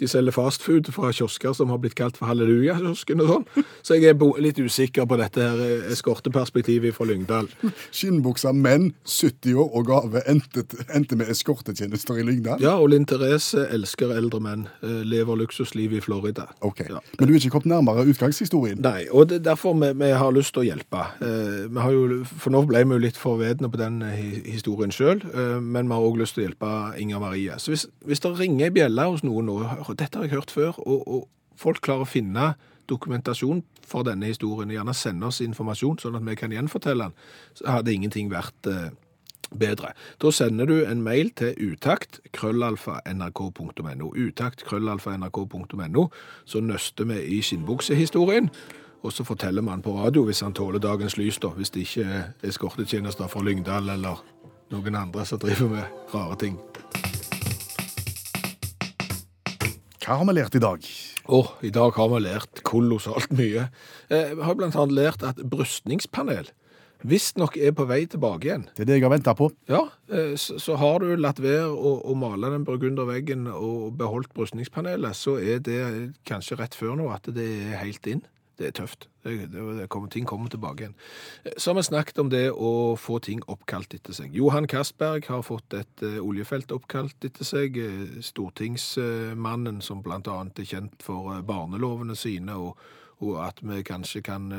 de 0.00 0.08
selger 0.10 0.34
fastfood 0.34 0.88
fra 0.94 1.10
kiosker 1.14 1.54
som 1.56 1.70
har 1.72 1.80
blitt 1.82 1.94
kalt 1.98 2.16
for 2.18 2.28
halleluja-kiosken 2.30 3.22
og 3.22 3.30
sånn. 3.32 3.64
Så 3.86 3.98
jeg 3.98 4.10
er 4.12 4.40
litt 4.42 4.58
usikker 4.58 5.06
på 5.08 5.18
dette 5.20 5.44
her 5.44 5.60
eh, 5.62 5.86
eskorteperspektivet 5.92 6.96
fra 6.96 7.06
Lyngdal. 7.08 7.50
Skinnbukser, 7.94 8.56
menn, 8.56 8.90
70 9.06 9.58
år 9.62 9.70
og 9.78 9.86
gave 9.90 10.22
endte, 10.30 10.64
endte 10.94 11.18
med 11.18 11.30
eskortetjenester 11.32 12.18
i 12.18 12.26
Lyngdal? 12.26 12.62
Ja, 12.64 12.76
og 12.82 12.90
Linn 12.92 13.06
Therese 13.08 13.66
elsker 13.74 14.14
eldre 14.16 14.42
menn. 14.44 14.66
eh, 14.82 15.00
Lever 15.08 15.38
luksusliv 15.38 15.94
i 15.96 16.02
Florida. 16.04 16.48
Ok. 16.66 16.82
Ja. 16.88 17.02
Men 17.18 17.28
du 17.28 17.34
er 17.34 17.40
ikke 17.40 17.54
kommet 17.56 17.72
nærmere 17.72 18.06
utgangshistorien? 18.10 18.82
Nei, 18.84 19.06
og 19.12 19.30
det 19.30 19.40
er 19.40 19.46
derfor 19.52 19.76
vi, 19.78 19.92
vi 20.02 20.10
har 20.18 20.34
lyst 20.34 20.54
til 20.56 20.64
å 20.64 20.68
hjelpe. 20.72 21.04
Eh, 21.22 21.92
jo, 21.94 22.22
for 22.26 22.52
nå 22.54 22.64
ble 22.68 22.82
vi 22.84 22.98
jo 22.98 23.04
litt 23.06 23.18
forvedne 23.20 23.70
på 23.70 23.80
den 23.80 24.02
historien 24.48 24.92
sjøl, 24.94 25.22
men 25.62 25.88
vi 25.88 25.94
har 25.94 26.04
òg 26.04 26.18
lyst 26.20 26.36
til 26.36 26.44
å 26.44 26.48
hjelpe 26.48 26.70
Inger 27.00 27.22
Marie. 27.22 27.54
Så 27.68 27.72
hvis, 27.74 27.86
hvis 28.00 28.20
det 28.24 28.30
ringer 28.38 28.70
ei 28.70 28.72
bjelle 28.72 29.04
hos 29.04 29.20
noen 29.26 29.44
nå, 29.44 29.58
dette 29.92 30.16
har 30.16 30.24
jeg 30.24 30.32
hørt 30.38 30.52
før, 30.54 30.78
og, 30.88 31.02
og 31.04 31.58
folk 31.60 31.82
klarer 31.84 32.06
å 32.06 32.08
finne 32.08 32.54
dokumentasjon 32.88 33.60
for 33.84 34.06
denne 34.08 34.30
historien, 34.30 34.72
gjerne 34.72 34.94
sende 34.96 35.28
oss 35.28 35.42
informasjon 35.44 35.98
sånn 36.00 36.16
at 36.16 36.24
vi 36.24 36.36
kan 36.40 36.54
gjenfortelle 36.56 37.10
den, 37.10 37.18
så 37.60 37.68
hadde 37.74 37.92
ingenting 37.92 38.32
vært 38.32 38.70
eh, 38.72 38.88
bedre. 39.52 39.92
Da 40.16 40.32
sender 40.32 40.72
du 40.72 40.78
en 40.80 41.04
mail 41.04 41.28
til 41.36 41.74
utakt 41.74 42.22
krøllalfa. 42.32 43.02
Så 46.48 46.64
nøster 46.64 47.12
vi 47.12 47.20
i 47.36 47.42
skinnbuksehistorien. 47.44 48.48
Og 49.04 49.12
så 49.12 49.28
forteller 49.28 49.62
man 49.62 49.84
på 49.84 49.92
radio 49.92 50.24
hvis 50.24 50.40
han 50.40 50.56
tåler 50.56 50.80
dagens 50.80 51.20
lys, 51.20 51.36
da. 51.44 51.52
Hvis 51.52 51.76
det 51.76 51.84
ikke 51.84 52.08
er 52.08 52.48
eskortetjenester 52.48 53.28
fra 53.28 53.44
Lyngdal 53.44 53.92
eller 53.92 54.24
noen 54.72 54.96
andre 55.04 55.28
som 55.28 55.44
driver 55.44 55.68
med 55.76 56.14
rare 56.16 56.40
ting. 56.40 56.56
Hva 60.08 60.16
har 60.16 60.24
vi 60.24 60.32
lært 60.38 60.54
i 60.56 60.60
dag? 60.62 60.84
Åh, 61.36 61.48
i 61.60 61.68
dag 61.68 61.92
har 62.00 62.06
vi 62.08 62.18
lært 62.24 62.62
kolossalt 62.64 63.28
mye. 63.36 63.66
Eh, 64.08 64.30
Vi 64.32 64.40
har 64.40 64.56
annet 64.56 64.94
lært 64.96 65.20
at 65.20 65.36
brystningspanel 65.36 66.48
visstnok 67.04 67.58
er 67.60 67.74
på 67.76 67.84
vei 67.84 68.06
tilbake 68.08 68.48
igjen. 68.48 68.64
Det 68.72 68.86
er 68.86 68.88
det 68.88 68.96
jeg 68.96 69.04
har 69.04 69.12
venta 69.12 69.34
på. 69.36 69.50
Ja, 69.68 69.82
eh, 70.08 70.32
så, 70.40 70.56
så 70.56 70.78
har 70.80 71.04
du 71.04 71.12
latt 71.20 71.42
være 71.44 71.68
å, 71.68 71.92
å 72.08 72.16
male 72.16 72.48
den 72.54 72.64
burgunderveggen 72.64 73.50
og 73.52 73.98
beholdt 74.00 74.32
brystningspanelet, 74.32 75.12
så 75.12 75.36
er 75.44 75.60
det 75.60 75.82
kanskje 76.24 76.56
rett 76.56 76.78
før 76.78 76.96
nå 76.96 77.10
at 77.12 77.28
det 77.28 77.44
er 77.68 77.76
helt 77.84 78.08
inn. 78.08 78.24
Det 78.58 78.66
er 78.66 78.74
tøft. 78.74 79.06
Det, 79.22 79.52
det, 79.52 79.86
kommer, 79.88 80.10
ting 80.10 80.26
kommer 80.26 80.50
tilbake 80.50 80.82
igjen. 80.82 80.94
Eh, 81.44 81.52
Så 81.56 81.70
har 81.70 81.76
vi 81.78 81.82
snakket 81.86 82.18
om 82.18 82.30
det 82.30 82.50
å 82.50 82.96
få 82.98 83.20
ting 83.22 83.42
oppkalt 83.46 83.94
etter 83.94 84.16
seg. 84.16 84.34
Johan 84.34 84.66
Castberg 84.66 85.28
har 85.30 85.44
fått 85.46 85.74
et 85.78 86.02
uh, 86.02 86.18
oljefelt 86.24 86.72
oppkalt 86.74 87.24
etter 87.24 87.46
seg. 87.46 87.78
eh, 87.78 88.18
Stortingsmannen 88.24 89.80
som 89.84 90.02
annet 90.02 90.58
er 90.58 90.70
kjent 90.72 91.02
for 91.02 91.38
barnelovene 91.46 92.16
sine, 92.18 92.56
og, 92.56 92.78
og 93.22 93.38
at 93.46 93.62
vi 93.62 93.82
kanskje 93.86 94.22
kan 94.26 94.50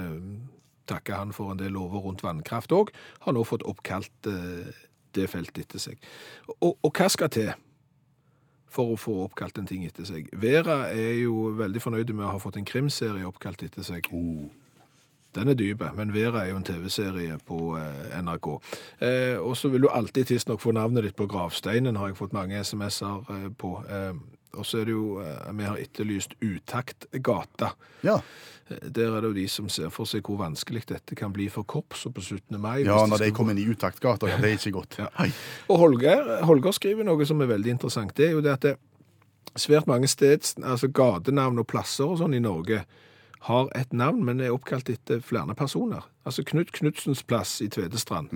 takke 0.87 1.13
han 1.13 1.33
for 1.35 1.51
en 1.51 1.59
del 1.59 1.75
lover 1.75 2.01
rundt 2.05 2.23
vannkraft 2.23 2.71
òg, 2.71 2.93
har 3.25 3.35
nå 3.35 3.43
fått 3.43 3.67
oppkalt 3.67 4.31
uh, 4.31 4.69
det 5.17 5.27
feltet 5.29 5.65
etter 5.65 5.81
seg. 5.89 5.99
Og, 6.61 6.77
og 6.81 6.93
hva 6.93 7.09
skal 7.11 7.33
til 7.33 7.51
for 8.69 8.93
å 8.93 8.99
få 8.99 9.15
oppkalt 9.25 9.59
en 9.61 9.67
ting 9.69 9.85
etter 9.87 10.07
seg? 10.07 10.29
Vera 10.39 10.83
er 10.93 11.19
jo 11.23 11.49
veldig 11.57 11.83
fornøyd 11.83 12.13
med 12.15 12.27
å 12.27 12.33
ha 12.35 12.41
fått 12.41 12.59
en 12.59 12.67
krimserie 12.67 13.27
oppkalt 13.27 13.63
etter 13.65 13.85
seg. 13.85 14.09
Den 15.37 15.51
er 15.51 15.57
dype, 15.57 15.91
men 15.97 16.13
Vera 16.13 16.43
er 16.43 16.51
jo 16.53 16.57
en 16.57 16.65
TV-serie 16.65 17.37
på 17.45 17.75
eh, 17.77 18.17
NRK. 18.17 18.49
Eh, 19.05 19.37
og 19.37 19.53
så 19.57 19.69
vil 19.69 19.85
du 19.85 19.91
alltid 19.93 20.31
tidsnok 20.31 20.61
få 20.61 20.73
navnet 20.73 21.05
ditt 21.05 21.17
på 21.19 21.29
gravsteinen, 21.29 21.99
har 22.01 22.09
jeg 22.09 22.17
fått 22.17 22.33
mange 22.33 22.57
SMS-er 22.57 23.29
eh, 23.35 23.49
på. 23.53 23.75
Eh, 23.85 24.13
og 24.57 24.65
så 24.65 24.81
er 24.81 24.89
det 24.89 24.95
jo, 24.95 25.19
eh, 25.21 25.51
vi 25.53 25.69
har 25.69 25.77
etterlyst 25.77 26.33
Utaktgata. 26.41 27.75
Ja, 28.01 28.17
Eh, 28.19 28.58
Der 28.69 29.15
er 29.15 29.21
det 29.21 29.29
jo 29.29 29.33
de 29.33 29.47
som 29.49 29.69
ser 29.69 29.89
for 29.93 30.09
seg 30.09 30.25
hvor 30.27 30.39
vanskelig 30.41 30.85
dette 30.91 31.17
kan 31.17 31.33
bli 31.33 31.47
for 31.49 31.67
korpset 31.67 32.13
på 32.13 32.21
17. 32.21 32.59
mai. 32.61 32.83
ja 32.85 33.05
når 33.05 33.17
de 33.17 33.23
de 33.23 33.31
skal 33.31 33.37
kom 33.37 33.49
inn 33.49 33.61
i 33.61 33.67
utaktgata. 33.69 34.29
Ja, 34.29 34.37
det 34.37 34.51
er 34.51 34.57
ikke 34.59 34.75
godt. 34.77 34.99
Ja. 34.99 35.09
Og 35.67 35.77
Holger, 35.81 36.43
Holger 36.45 36.71
skriver 36.71 37.07
noe 37.07 37.25
som 37.25 37.41
er 37.41 37.51
veldig 37.51 37.75
interessant. 37.77 38.15
Det 38.17 38.29
er 38.29 38.37
jo 38.37 38.41
det 38.45 38.53
at 38.53 38.61
det 38.61 38.75
svært 39.57 39.87
mange 39.87 40.07
steds, 40.07 40.55
altså 40.63 40.87
gatenavn 40.87 41.59
og 41.59 41.67
plasser 41.67 42.05
og 42.05 42.19
sånn 42.21 42.37
i 42.37 42.43
Norge 42.43 42.83
har 43.47 43.69
et 43.75 43.93
navn, 43.95 44.23
men 44.25 44.41
er 44.43 44.51
oppkalt 44.51 44.89
etter 44.91 45.21
flere 45.23 45.55
personer. 45.55 46.03
Altså 46.27 46.43
Knut 46.43 46.73
Knudsens 46.75 47.23
plass 47.23 47.61
i 47.63 47.69
Tvedestrand 47.71 48.29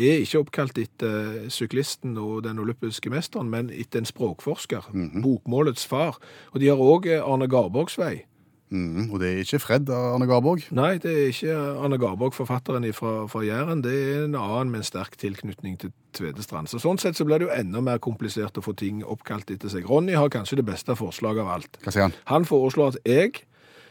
er 0.00 0.22
ikke 0.22 0.40
oppkalt 0.40 0.78
etter 0.80 1.50
syklisten 1.52 2.16
og 2.20 2.44
den 2.46 2.58
olympiske 2.62 3.10
mesteren, 3.12 3.50
men 3.52 3.70
etter 3.74 4.00
en 4.00 4.08
språkforsker, 4.08 4.90
bokmålets 5.20 5.84
far. 5.86 6.16
Og 6.54 6.62
de 6.62 6.70
har 6.70 6.80
òg 6.80 7.10
Arne 7.20 7.48
Garborgs 7.50 7.98
vei. 8.00 8.24
Mhm, 8.70 9.08
og 9.10 9.18
det 9.18 9.28
er 9.28 9.40
ikke 9.42 9.58
Fred 9.58 9.88
Arne 9.90 10.26
Garborg. 10.30 10.62
Nei, 10.70 10.92
det 11.02 11.10
er 11.10 11.30
ikke 11.32 11.54
Arne 11.82 11.98
Garborg, 11.98 12.34
forfatteren 12.36 12.86
fra, 12.94 13.26
fra 13.26 13.42
Jæren. 13.42 13.82
Det 13.82 13.94
er 13.94 14.24
en 14.28 14.36
annen 14.38 14.70
med 14.70 14.84
en 14.84 14.86
sterk 14.86 15.16
tilknytning 15.18 15.78
til 15.82 15.90
Tvedestrand. 16.14 16.70
Så 16.70 16.78
sånn 16.82 16.98
sett 17.02 17.18
så 17.18 17.26
blir 17.26 17.42
det 17.42 17.48
jo 17.48 17.54
enda 17.56 17.82
mer 17.82 17.98
komplisert 18.02 18.58
å 18.58 18.64
få 18.64 18.76
ting 18.78 19.02
oppkalt 19.02 19.50
etter 19.50 19.72
seg. 19.72 19.88
Ronny 19.90 20.14
har 20.14 20.30
kanskje 20.30 20.60
det 20.62 20.68
beste 20.70 20.94
forslaget 20.98 21.42
av 21.42 21.50
alt. 21.56 21.80
Hva 21.82 21.94
sier 21.94 22.06
han? 22.06 22.14
Han 22.30 22.46
foreslår 22.46 22.94
at 22.94 23.02
jeg 23.10 23.42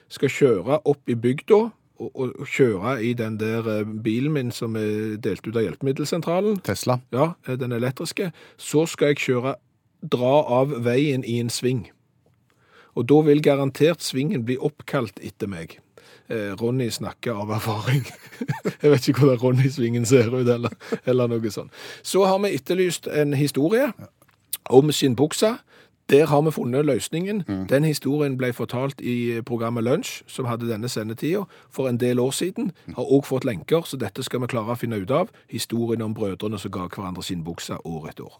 skal 0.09 0.31
kjøre 0.33 0.79
opp 0.89 1.11
i 1.11 1.19
bygda 1.19 1.59
å, 1.99 2.07
å 2.07 2.47
kjøre 2.47 2.95
i 3.03 3.13
den 3.19 3.37
der 3.39 3.67
eh, 3.67 3.85
bilen 4.03 4.33
min 4.35 4.51
som 4.55 4.77
er 4.79 5.17
delt 5.21 5.43
ut 5.47 5.55
av 5.55 5.65
hjelpemiddelsentralen, 5.65 6.61
Tesla. 6.63 7.01
ja, 7.11 7.33
eh, 7.47 7.57
den 7.59 7.75
elektriske, 7.75 8.31
så 8.57 8.85
skal 8.87 9.13
jeg 9.13 9.23
kjøre, 9.27 9.57
dra 9.99 10.35
av 10.47 10.71
veien 10.85 11.25
i 11.27 11.41
en 11.43 11.49
sving. 11.51 11.89
Og 12.97 13.05
da 13.09 13.21
vil 13.27 13.43
garantert 13.43 14.03
svingen 14.03 14.45
bli 14.47 14.57
oppkalt 14.57 15.21
etter 15.23 15.49
meg. 15.51 15.77
Eh, 16.29 16.53
Ronny 16.61 16.89
snakker 16.91 17.31
av 17.41 17.51
erfaring. 17.51 18.05
jeg 18.81 18.91
vet 18.91 19.07
ikke 19.07 19.25
hvordan 19.25 19.41
Ronny-svingen 19.43 20.05
ser 20.05 20.29
ut, 20.33 20.47
eller, 20.47 20.73
eller 21.05 21.31
noe 21.31 21.53
sånt. 21.53 21.73
Så 22.03 22.25
har 22.29 22.37
vi 22.43 22.53
etterlyst 22.57 23.09
en 23.09 23.33
historie 23.33 23.91
om 24.69 24.91
skinnbuksa. 24.93 25.57
Der 26.09 26.25
har 26.25 26.41
vi 26.41 26.51
funnet 26.51 26.85
løsningen. 26.85 27.43
Den 27.69 27.83
historien 27.83 28.37
ble 28.37 28.49
fortalt 28.53 29.01
i 29.01 29.41
programmet 29.45 29.83
Lunsj, 29.83 30.23
som 30.27 30.45
hadde 30.49 30.69
denne 30.69 30.89
sendetida 30.89 31.43
for 31.69 31.89
en 31.89 31.99
del 32.01 32.19
år 32.19 32.31
siden. 32.33 32.71
Har 32.95 33.05
òg 33.05 33.29
fått 33.29 33.45
lenker, 33.45 33.85
så 33.85 33.97
dette 33.97 34.25
skal 34.25 34.41
vi 34.41 34.49
klare 34.49 34.73
å 34.73 34.79
finne 34.79 34.97
ut 34.97 35.13
av. 35.13 35.29
Historien 35.49 36.01
om 36.01 36.17
brødrene 36.17 36.57
som 36.57 36.73
ga 36.73 36.89
hverandre 36.89 37.25
skinnbuksa 37.25 37.81
år 37.85 38.09
etter 38.09 38.25
år. 38.25 38.39